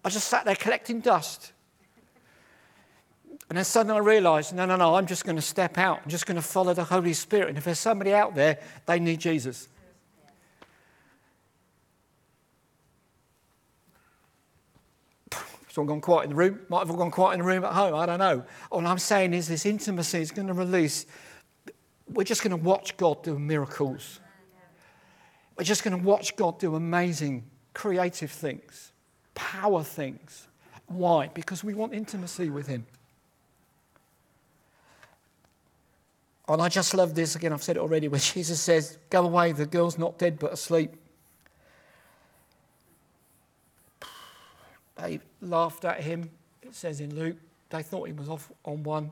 [0.04, 1.52] I just sat there collecting dust.
[3.48, 6.00] And then suddenly I realized, no, no, no, I'm just going to step out.
[6.02, 7.50] I'm just going to follow the Holy Spirit.
[7.50, 9.68] And if there's somebody out there, they need Jesus.
[15.76, 16.60] It's all gone quiet in the room.
[16.70, 17.94] Might have all gone quiet in the room at home.
[17.94, 18.44] I don't know.
[18.70, 21.04] All I'm saying is this intimacy is going to release.
[22.08, 24.20] We're just going to watch God do miracles.
[25.56, 28.92] We're just going to watch God do amazing creative things,
[29.34, 30.48] power things.
[30.86, 31.28] Why?
[31.28, 32.86] Because we want intimacy with Him.
[36.48, 39.52] And I just love this again, I've said it already, where Jesus says, Go away,
[39.52, 40.94] the girl's not dead but asleep.
[44.96, 46.30] They laughed at him,
[46.62, 47.36] it says in Luke.
[47.68, 49.10] They thought he was off on one.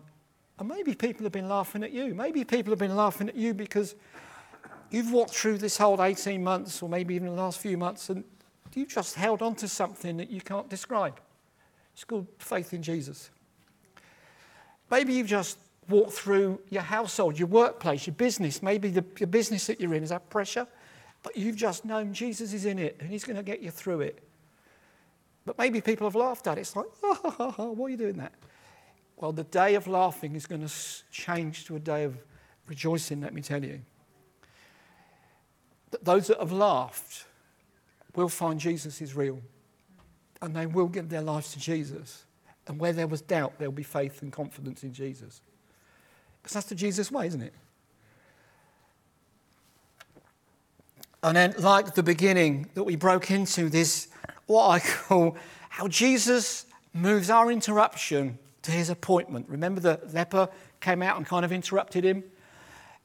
[0.58, 2.14] And maybe people have been laughing at you.
[2.14, 3.96] Maybe people have been laughing at you because
[4.90, 8.22] you've walked through this whole 18 months, or maybe even the last few months, and
[8.74, 11.20] you've just held on to something that you can't describe.
[11.92, 13.30] It's called faith in Jesus.
[14.90, 18.62] Maybe you've just walked through your household, your workplace, your business.
[18.62, 20.66] Maybe the, your business that you're in is that pressure,
[21.22, 24.00] but you've just known Jesus is in it and he's going to get you through
[24.02, 24.22] it.
[25.46, 26.62] But maybe people have laughed at it.
[26.62, 28.32] It's like, oh, why are you doing that?
[29.16, 30.72] Well, the day of laughing is going to
[31.10, 32.16] change to a day of
[32.66, 33.80] rejoicing, let me tell you.
[36.02, 37.26] Those that have laughed
[38.16, 39.40] will find Jesus is real
[40.42, 42.24] and they will give their lives to Jesus.
[42.66, 45.42] And where there was doubt, there'll be faith and confidence in Jesus.
[46.44, 47.54] Because that's the Jesus way, isn't it?
[51.22, 54.08] And then, like the beginning that we broke into, this
[54.44, 55.38] what I call
[55.70, 59.48] how Jesus moves our interruption to his appointment.
[59.48, 60.50] Remember, the leper
[60.82, 62.24] came out and kind of interrupted him?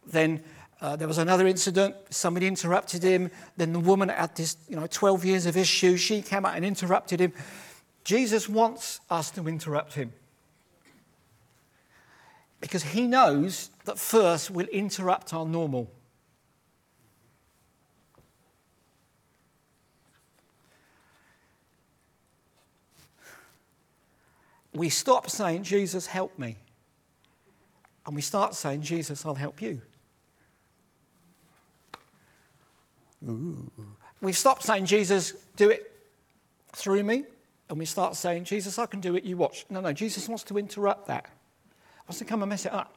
[0.05, 0.43] Then
[0.81, 3.31] uh, there was another incident, somebody interrupted him.
[3.55, 6.65] Then the woman had this, you know, 12 years of issue, she came out and
[6.65, 7.31] interrupted him.
[8.03, 10.11] Jesus wants us to interrupt him.
[12.61, 15.89] Because he knows that first we'll interrupt our normal.
[24.79, 26.55] we stop saying, Jesus, help me.
[28.05, 29.81] And we start saying, Jesus, I'll help you.
[33.27, 33.69] Ooh.
[34.21, 35.91] We stop saying, Jesus, do it
[36.71, 37.25] through me.
[37.69, 39.65] And we start saying, Jesus, I can do it, you watch.
[39.69, 41.29] No, no, Jesus wants to interrupt that.
[42.09, 42.93] Wants to come and mess it up.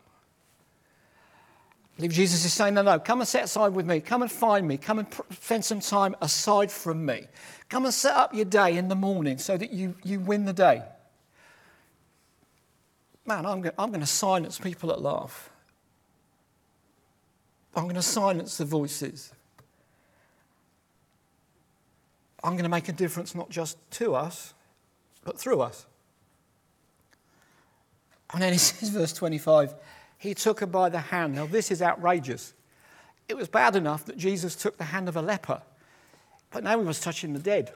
[1.92, 4.00] I believe Jesus is saying, no, no, come and set aside with me.
[4.00, 4.76] Come and find me.
[4.76, 5.06] Come and
[5.38, 7.28] spend some time aside from me.
[7.68, 10.52] Come and set up your day in the morning so that you, you win the
[10.52, 10.82] day
[13.26, 15.50] man, I'm going, I'm going to silence people that laugh.
[17.74, 19.32] I'm going to silence the voices.
[22.44, 24.52] I'm going to make a difference not just to us,
[25.24, 25.86] but through us.
[28.32, 29.74] And then he says, verse 25,
[30.18, 31.34] he took her by the hand.
[31.34, 32.54] Now, this is outrageous.
[33.28, 35.62] It was bad enough that Jesus took the hand of a leper,
[36.50, 37.72] but now he was touching the dead.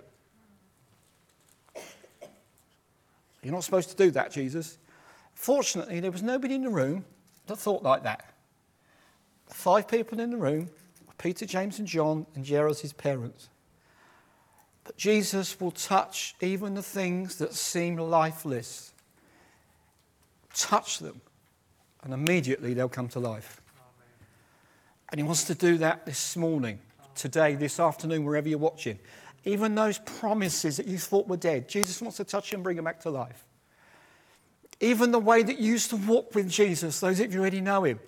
[3.43, 4.77] You're not supposed to do that, Jesus.
[5.35, 7.05] Fortunately, there was nobody in the room
[7.47, 8.33] that thought like that.
[9.47, 10.71] Five people in the room
[11.19, 13.49] Peter, James, and John, and Jairus, his parents.
[14.85, 18.93] But Jesus will touch even the things that seem lifeless.
[20.57, 21.21] Touch them,
[22.03, 23.61] and immediately they'll come to life.
[25.11, 26.79] And he wants to do that this morning,
[27.15, 28.99] today, this afternoon, wherever you're watching.
[29.45, 32.87] Even those promises that you thought were dead, Jesus wants to touch and bring them
[32.87, 33.45] back to life.
[34.81, 37.85] Even the way that you used to walk with Jesus, those of you already know
[37.85, 38.01] him.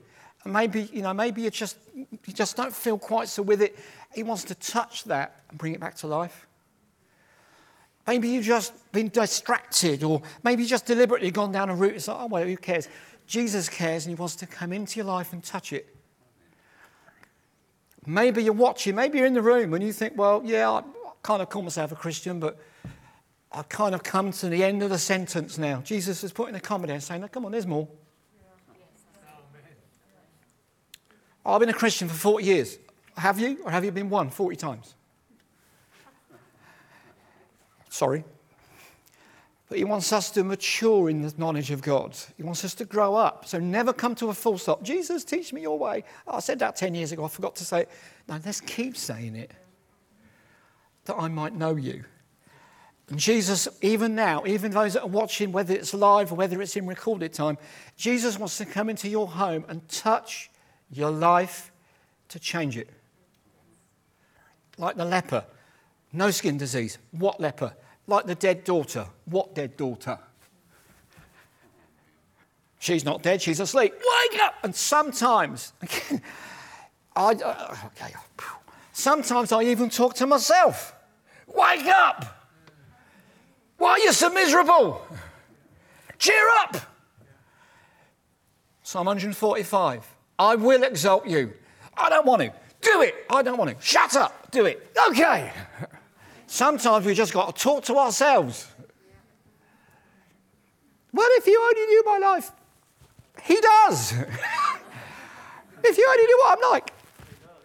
[0.45, 3.79] And maybe, you know, maybe you just, you just don't feel quite so with it.
[4.15, 6.48] He wants to touch that and bring it back to life.
[8.09, 11.95] Maybe you've just been distracted, or maybe you just deliberately gone down a route.
[11.95, 12.89] It's like, oh, well, who cares?
[13.27, 15.95] Jesus cares, and he wants to come into your life and touch it.
[18.07, 20.83] Maybe you're watching, maybe you're in the room, and you think, well, yeah, I
[21.23, 22.59] kind of call myself a Christian, but
[23.53, 25.83] I kind of come to the end of the sentence now.
[25.83, 27.87] Jesus is putting a comma there saying, no, come on, there's more.
[31.45, 32.79] I've been a Christian for 40 years.
[33.19, 33.59] Have you?
[33.65, 34.95] Or have you been one 40 times?
[37.99, 38.23] Sorry.
[39.69, 42.17] But he wants us to mature in the knowledge of God.
[42.37, 43.45] He wants us to grow up.
[43.45, 44.85] So never come to a full stop.
[44.85, 46.05] Jesus, teach me your way.
[46.29, 47.25] Oh, I said that 10 years ago.
[47.25, 47.91] I forgot to say it.
[48.29, 49.51] No, let's keep saying it.
[51.07, 52.05] That I might know you.
[53.11, 56.77] And Jesus, even now, even those that are watching, whether it's live or whether it's
[56.77, 57.59] in recorded time,
[57.97, 60.51] Jesus wants to come into your home and touch
[60.89, 61.73] your life
[62.29, 62.91] to change it.
[64.77, 65.45] Like the leper,
[66.13, 66.99] no skin disease.
[67.11, 67.75] What leper?
[68.09, 69.07] Like the dead daughter.
[69.27, 70.19] What dead daughter?
[72.81, 73.93] She's not dead, she's asleep.
[73.93, 74.55] Wake up!
[74.63, 75.73] And sometimes,
[77.17, 78.15] I, uh, okay,
[78.93, 80.95] sometimes I even talk to myself.
[81.47, 82.25] Wake up!
[83.77, 85.03] Why are you so miserable?
[86.19, 86.77] Cheer up.
[88.83, 90.17] Psalm 145.
[90.39, 91.53] I will exalt you.
[91.97, 92.53] I don't want to.
[92.81, 93.15] Do it.
[93.29, 93.77] I don't want to.
[93.85, 94.51] Shut up.
[94.51, 94.95] Do it.
[95.11, 95.53] Okay.
[96.49, 98.67] Sometimes we just got to talk to ourselves.
[101.11, 102.51] What if you only knew my life?
[103.43, 104.13] He does.
[105.85, 106.93] if you only knew what I'm like.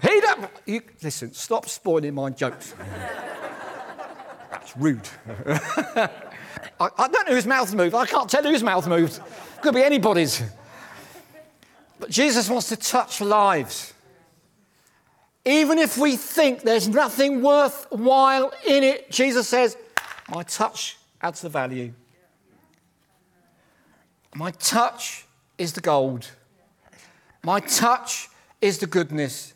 [0.01, 0.37] He does.
[0.65, 2.75] You, listen, stop spoiling my jokes.
[4.51, 5.07] That's rude.
[5.37, 6.09] I,
[6.79, 7.95] I, don't know whose mouth moved.
[7.95, 9.21] I can't tell whose mouth moved.
[9.61, 10.43] Could be anybody's.
[12.01, 13.92] But Jesus wants to touch lives.
[15.45, 19.77] Even if we think there's nothing worthwhile in it, Jesus says,
[20.29, 21.93] My touch adds the value.
[24.35, 25.25] My touch
[25.57, 26.31] is the gold.
[27.43, 28.29] My touch
[28.61, 29.53] is the goodness.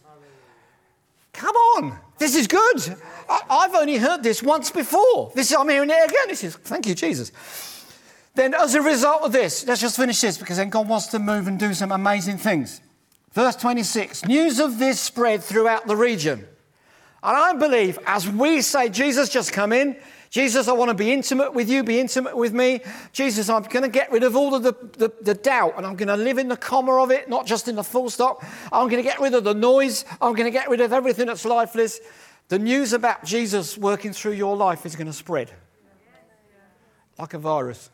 [1.31, 2.97] Come on, this is good.
[3.29, 5.31] I, have only heard this once before.
[5.35, 6.27] This I'm hearing it again.
[6.27, 7.31] This is thank you, Jesus.
[8.33, 11.19] Then, as a result of this, let's just finish this because then God wants to
[11.19, 12.81] move and do some amazing things.
[13.37, 16.39] Verse 26 News of this spread throughout the region.
[17.21, 19.95] And I believe as we say, Jesus, just come in,
[20.31, 22.81] Jesus, I want to be intimate with you, be intimate with me.
[23.13, 25.95] Jesus, I'm going to get rid of all of the, the, the, doubt and I'm
[25.95, 28.43] going to live in the comma of it, not just in the full stop.
[28.71, 30.03] I'm going to get rid of the noise.
[30.19, 31.99] I'm going to get rid of everything that's lifeless.
[32.47, 35.51] The news about Jesus working through your life is going to spread
[37.19, 37.91] like a virus.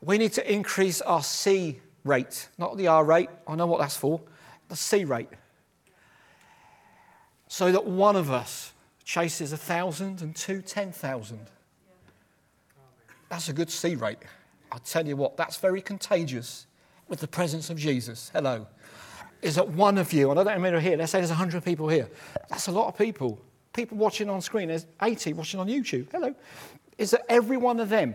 [0.00, 3.28] We need to increase our C rate, not the R rate.
[3.46, 4.20] I know what that's for,
[4.68, 5.28] the C rate.
[7.48, 8.72] So that one of us
[9.04, 11.46] chases a thousand and two, ten thousand.
[13.28, 14.18] That's a good C rate.
[14.72, 16.66] I'll tell you what, that's very contagious
[17.08, 18.30] with the presence of Jesus.
[18.32, 18.66] Hello.
[19.42, 21.88] Is that one of you, and I don't remember here, let's say there's 100 people
[21.88, 22.08] here.
[22.48, 23.40] That's a lot of people.
[23.72, 26.10] People watching on screen, there's 80 watching on YouTube.
[26.10, 26.34] Hello.
[26.98, 28.14] Is that every one of them,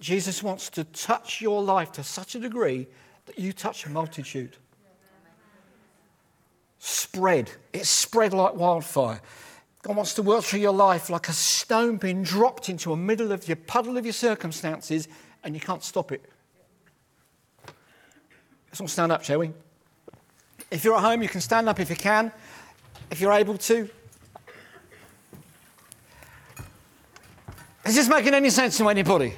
[0.00, 2.86] Jesus wants to touch your life to such a degree
[3.26, 4.56] that you touch a multitude.
[6.78, 7.50] Spread.
[7.74, 9.20] It's spread like wildfire.
[9.82, 13.30] God wants to work through your life like a stone being dropped into a middle
[13.32, 15.06] of your puddle of your circumstances
[15.44, 16.22] and you can't stop it.
[18.68, 19.52] Let's all stand up, shall we?
[20.70, 22.32] If you're at home, you can stand up if you can,
[23.10, 23.88] if you're able to.
[27.84, 29.34] Is this making any sense to anybody?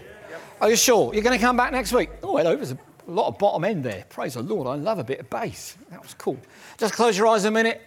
[0.62, 1.12] Are you sure?
[1.12, 2.08] You're going to come back next week?
[2.22, 4.04] Oh, hello, there's a lot of bottom end there.
[4.08, 4.68] Praise the Lord.
[4.68, 5.76] I love a bit of bass.
[5.90, 6.38] That was cool.
[6.78, 7.82] Just close your eyes a minute.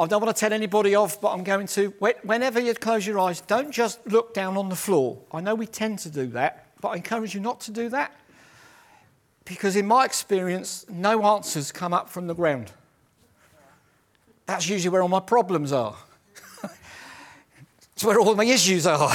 [0.00, 1.88] I don't want to tell anybody off, but I'm going to.
[2.22, 5.18] Whenever you close your eyes, don't just look down on the floor.
[5.32, 8.18] I know we tend to do that, but I encourage you not to do that.
[9.44, 12.72] Because in my experience, no answers come up from the ground.
[14.46, 15.94] That's usually where all my problems are.
[17.92, 19.14] it's where all my issues are.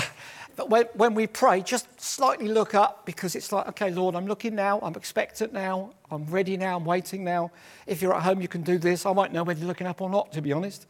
[0.68, 4.56] When, when we pray, just slightly look up because it's like, okay, Lord, I'm looking
[4.56, 7.52] now, I'm expectant now, I'm ready now, I'm waiting now.
[7.88, 9.06] If you're at home, you can do this.
[9.06, 10.88] I might know whether you're looking up or not, to be honest.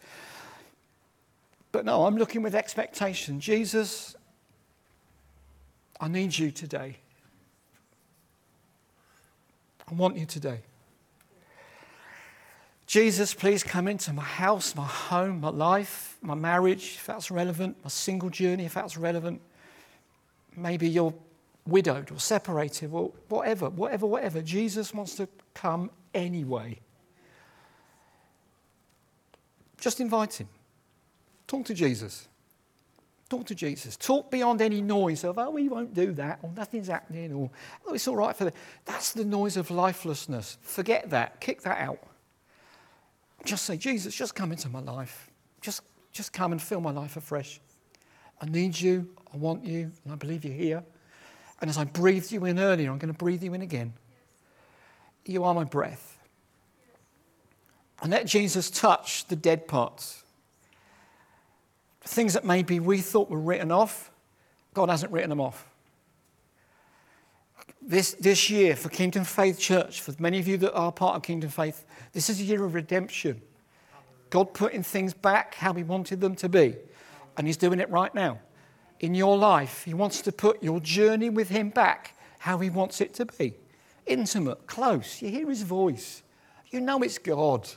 [1.72, 3.40] But no, I'm looking with expectation.
[3.40, 4.16] Jesus,
[6.00, 6.98] I need you today.
[9.90, 10.60] I want you today.
[12.88, 17.78] Jesus, please come into my house, my home, my life, my marriage, if that's relevant,
[17.84, 19.42] my single journey, if that's relevant.
[20.56, 21.14] Maybe you're
[21.66, 24.42] widowed or separated or whatever, whatever, whatever.
[24.42, 26.80] Jesus wants to come anyway.
[29.80, 30.50] Just invite him.
[31.48, 32.28] Talk to Jesus.
[33.30, 33.96] Talk to Jesus.
[33.96, 37.50] Talk beyond any noise of, oh, we won't do that, or nothing's happening, or,
[37.88, 38.56] oh, it's all right for that.
[38.86, 40.58] That's the noise of lifelessness.
[40.62, 41.40] Forget that.
[41.40, 42.00] Kick that out.
[43.46, 45.32] Just say, Jesus, just come into my life.
[45.62, 45.82] Just,
[46.12, 47.62] just come and fill my life afresh.
[48.42, 49.08] I need you.
[49.34, 50.84] I want you, and I believe you're here.
[51.62, 53.94] And as I breathed you in earlier, I'm going to breathe you in again.
[55.26, 56.18] You are my breath.
[58.02, 60.24] And let Jesus touch the dead parts.
[62.02, 64.10] Things that maybe we thought were written off,
[64.74, 65.68] God hasn't written them off.
[67.80, 71.22] This, this year for Kingdom Faith Church, for many of you that are part of
[71.22, 73.42] Kingdom Faith, this is a year of redemption.
[74.32, 76.76] God putting things back how He wanted them to be,
[77.38, 78.40] and He's doing it right now
[79.00, 79.84] in your life.
[79.84, 83.56] He wants to put your journey with Him back how He wants it to be
[84.06, 85.22] intimate, close.
[85.22, 86.24] You hear His voice,
[86.70, 87.68] you know it's God.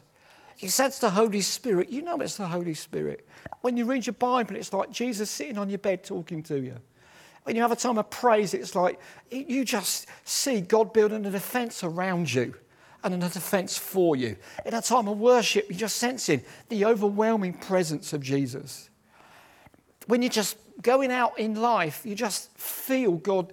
[0.59, 3.27] You sense the Holy Spirit, you know it's the Holy Spirit.
[3.61, 6.77] When you read your Bible, it's like Jesus sitting on your bed talking to you.
[7.43, 8.99] When you have a time of praise, it's like
[9.31, 12.55] you just see God building a defense around you
[13.03, 14.37] and a defense for you.
[14.65, 18.89] In a time of worship, you're just sensing the overwhelming presence of Jesus.
[20.07, 23.53] When you're just going out in life, you just feel God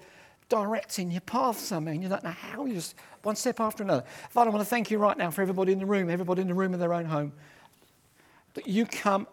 [0.50, 2.66] directing your path somehow, and you don't know how.
[2.66, 4.04] You just one step after another.
[4.30, 6.48] Father, I want to thank you right now for everybody in the room, everybody in
[6.48, 7.32] the room in their own home.
[8.56, 9.28] that you come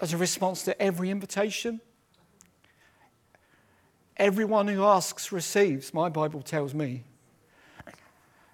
[0.00, 1.80] as a response to every invitation?
[4.16, 7.04] Everyone who asks receives, my Bible tells me.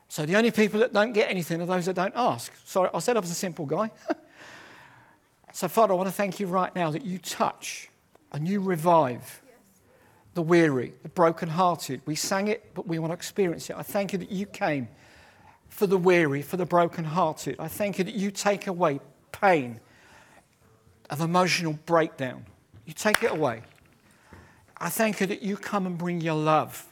[0.09, 2.53] So the only people that don't get anything are those that don't ask.
[2.64, 3.91] Sorry, I said I was a simple guy.
[5.53, 7.91] so, Father, I want to thank you right now that you touch
[8.33, 9.43] and you revive
[10.35, 12.01] the weary, the brokenhearted.
[12.07, 13.76] We sang it, but we want to experience it.
[13.76, 14.89] I thank you that you came
[15.68, 17.57] for the weary, for the brokenhearted.
[17.59, 19.01] I thank you that you take away
[19.33, 19.81] pain
[21.11, 22.45] of emotional breakdown.
[22.87, 23.62] You take it away.
[24.76, 26.87] I thank you that you come and bring your love,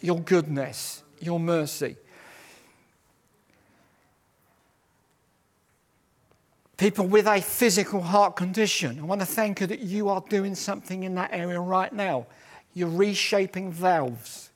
[0.00, 1.96] your goodness, your mercy.
[6.76, 10.54] People with a physical heart condition, I want to thank you that you are doing
[10.54, 12.26] something in that area right now.
[12.74, 14.50] You're reshaping valves.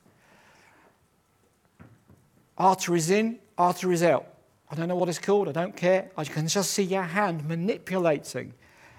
[2.59, 4.27] Arteries in, arteries out.
[4.71, 6.11] I don't know what it's called, I don't care.
[6.17, 8.53] I can just see your hand manipulating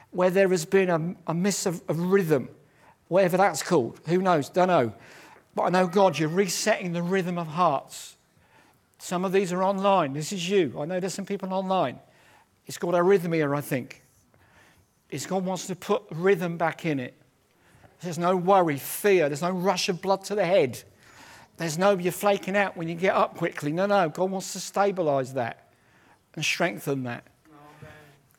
[0.10, 2.50] where there has been a, a miss of, of rhythm
[3.12, 4.00] whatever that's called.
[4.08, 4.48] Who knows?
[4.48, 4.94] Don't know.
[5.54, 8.16] But I know, God, you're resetting the rhythm of hearts.
[9.00, 10.14] Some of these are online.
[10.14, 10.74] This is you.
[10.80, 12.00] I know there's some people online.
[12.66, 14.02] It's called arrhythmia, I think.
[15.10, 17.14] It's God wants to put rhythm back in it.
[18.02, 19.30] There's no worry, fear.
[19.30, 20.82] There's no rush of blood to the head.
[21.58, 23.72] There's no you're flaking out when you get up quickly.
[23.72, 24.10] No, no.
[24.10, 25.70] God wants to stabilize that
[26.36, 27.26] and strengthen that.
[27.48, 27.94] Amen.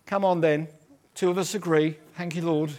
[0.06, 0.66] Come on, then.
[1.14, 1.98] Two of us agree.
[2.16, 2.72] Thank you, Lord.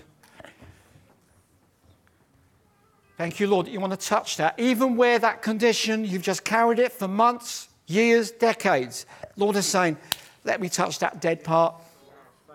[3.16, 4.60] Thank you, Lord, that you want to touch that.
[4.60, 9.06] Even where that condition, you've just carried it for months, years, decades.
[9.38, 9.98] Lord is saying,
[10.44, 11.76] let me touch that dead part,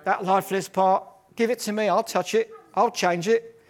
[0.05, 1.05] that lifeless part.
[1.37, 1.89] Give it to me.
[1.89, 2.51] I'll touch it.
[2.75, 3.61] I'll change it.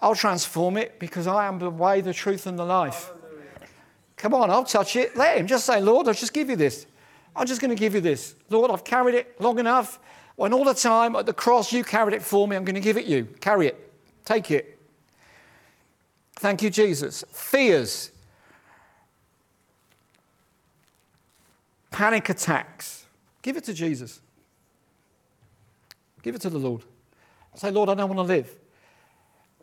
[0.00, 3.10] I'll transform it because I am the way, the truth, and the life.
[4.16, 5.16] Come on, I'll touch it.
[5.16, 5.46] Let Him.
[5.46, 6.86] Just say, Lord, I'll just give you this.
[7.34, 8.34] I'm just going to give you this.
[8.48, 9.98] Lord, I've carried it long enough.
[10.36, 12.80] When all the time at the cross you carried it for me, I'm going to
[12.80, 13.24] give it to you.
[13.40, 13.92] Carry it.
[14.24, 14.78] Take it.
[16.36, 17.24] Thank you, Jesus.
[17.30, 18.10] Fears,
[21.90, 23.05] panic attacks.
[23.46, 24.20] Give it to Jesus.
[26.20, 26.82] Give it to the Lord.
[27.54, 28.52] Say, Lord, I don't want to live.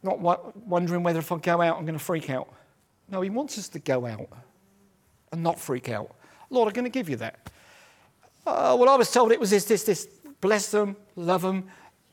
[0.01, 0.21] Not
[0.65, 2.47] wondering whether if I go out, I'm going to freak out.
[3.09, 4.29] No, He wants us to go out
[5.33, 6.15] and not freak out.
[6.49, 7.51] Lord, I'm going to give you that.
[8.47, 10.07] Uh, well, I was told it was this, this, this.
[10.39, 11.65] Bless them, love them.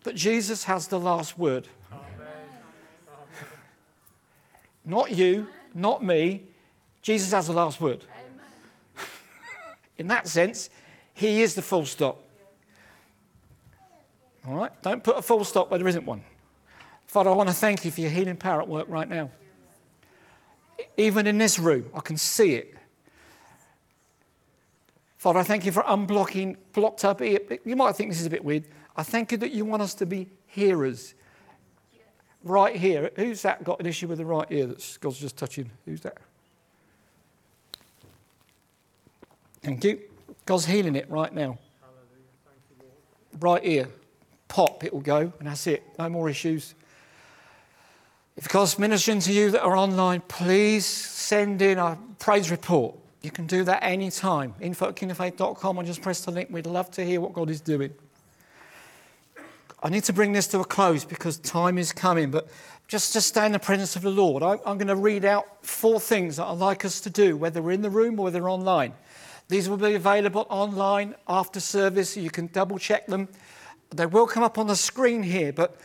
[0.02, 1.68] But Jesus has the last word.
[4.84, 6.48] Not you, not me.
[7.00, 8.04] Jesus has the last word.
[9.98, 10.68] In that sense,
[11.20, 12.24] he is the full stop.
[14.48, 14.72] All right?
[14.80, 16.24] Don't put a full stop where there isn't one.
[17.06, 19.30] Father, I want to thank you for your healing power at work right now.
[20.96, 22.74] Even in this room, I can see it.
[25.18, 27.40] Father, I thank you for unblocking blocked up ear.
[27.66, 28.64] You might think this is a bit weird.
[28.96, 31.12] I thank you that you want us to be hearers
[32.42, 33.10] right here.
[33.16, 35.70] Who's that got an issue with the right ear that God's just touching?
[35.84, 36.16] Who's that?
[39.62, 40.09] Thank you.
[40.50, 41.60] God's healing it right now.
[43.38, 43.88] Right here.
[44.48, 45.84] Pop, it will go, and that's it.
[45.96, 46.74] No more issues.
[48.36, 52.96] If God's ministering to you that are online, please send in a praise report.
[53.22, 54.56] You can do that anytime.
[54.60, 56.48] Info at kingdomfaith.com and just press the link.
[56.50, 57.94] We'd love to hear what God is doing.
[59.84, 62.48] I need to bring this to a close because time is coming, but
[62.88, 65.64] just to stay in the presence of the Lord, I, I'm going to read out
[65.64, 68.50] four things that I'd like us to do, whether we're in the room or whether
[68.50, 68.94] online.
[69.50, 73.28] These will be available online after service, you can double check them.
[73.92, 75.76] They will come up on the screen here, but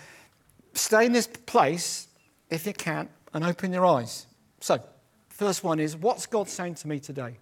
[0.76, 2.07] stay in this place
[2.51, 4.28] if you can and open your eyes.
[4.59, 4.80] So,
[5.30, 7.38] first one is what's God saying to me today?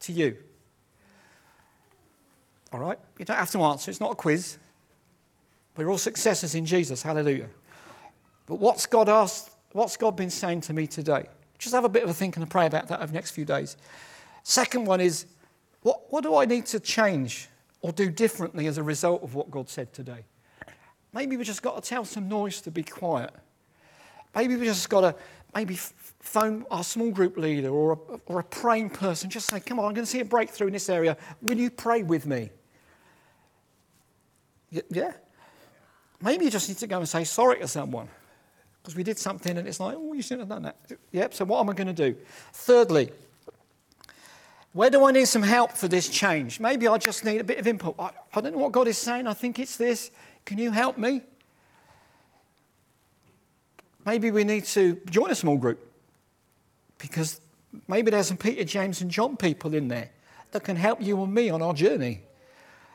[0.00, 0.38] To you.
[2.72, 2.98] All right?
[3.18, 4.56] You don't have to answer, it's not a quiz.
[5.76, 7.02] We're all successors in Jesus.
[7.02, 7.50] Hallelujah.
[8.46, 9.50] But what's God asked?
[9.72, 11.26] What's God been saying to me today?
[11.58, 13.32] Just have a bit of a think and a pray about that over the next
[13.32, 13.76] few days.
[14.42, 15.26] Second one is
[15.82, 17.48] what, what do I need to change
[17.80, 20.24] or do differently as a result of what God said today?
[21.12, 23.32] Maybe we just got to tell some noise to be quiet.
[24.34, 25.14] Maybe we just got to
[25.54, 29.30] maybe phone our small group leader or a, or a praying person.
[29.30, 31.16] Just say, come on, I'm going to see a breakthrough in this area.
[31.40, 32.50] Will you pray with me?
[34.90, 35.12] Yeah?
[36.20, 38.08] Maybe you just need to go and say sorry to someone
[38.82, 40.98] because we did something and it's like, oh, you shouldn't have done that.
[41.12, 42.16] Yep, so what am I going to do?
[42.52, 43.10] Thirdly,
[44.72, 46.60] where do I need some help for this change?
[46.60, 47.94] Maybe I just need a bit of input.
[47.98, 49.26] I, I don't know what God is saying.
[49.26, 50.10] I think it's this.
[50.44, 51.22] Can you help me?
[54.04, 55.92] Maybe we need to join a small group
[56.98, 57.40] because
[57.86, 60.10] maybe there's some Peter, James, and John people in there
[60.52, 62.22] that can help you and me on our journey.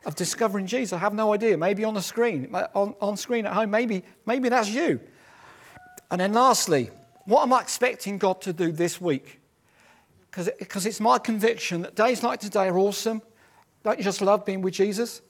[0.05, 0.93] of discovering Jesus.
[0.93, 1.57] I have no idea.
[1.57, 4.99] Maybe on the screen, on, on screen at home, maybe, maybe that's you.
[6.11, 6.89] And then lastly,
[7.25, 9.39] what am I expecting God to do this week?
[10.35, 13.21] Because it's my conviction that days like today are awesome.
[13.83, 15.21] Don't you just love being with Jesus?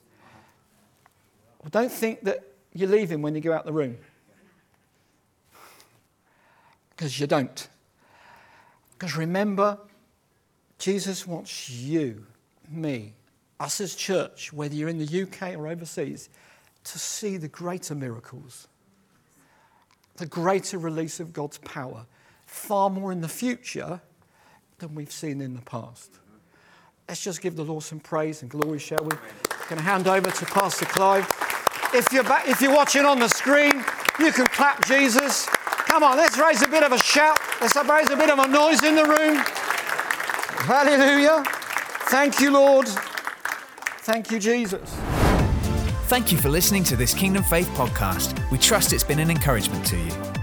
[1.62, 2.44] Well, don't think that
[2.74, 3.98] you leave him when you go out the room.
[6.92, 7.68] Because you don't.
[8.94, 9.78] Because remember,
[10.78, 12.26] Jesus wants you,
[12.70, 13.14] me,
[13.60, 16.30] us as church, whether you're in the UK or overseas,
[16.86, 18.68] to see the greater miracles,
[20.18, 22.06] the greater release of God's power,
[22.46, 24.02] far more in the future
[24.84, 26.20] than we've seen in the past.
[27.08, 29.12] Let's just give the Lord some praise and glory, shall we?
[29.12, 31.26] I'm going to hand over to Pastor Clive.
[31.94, 33.84] If you're, back, if you're watching on the screen,
[34.20, 35.46] you can clap Jesus.
[35.46, 37.40] Come on, let's raise a bit of a shout.
[37.62, 39.38] Let's raise a bit of a noise in the room.
[40.66, 41.44] Hallelujah.
[42.10, 42.88] Thank you, Lord.
[44.00, 44.94] Thank you, Jesus.
[46.08, 48.38] Thank you for listening to this Kingdom Faith podcast.
[48.52, 50.43] We trust it's been an encouragement to you.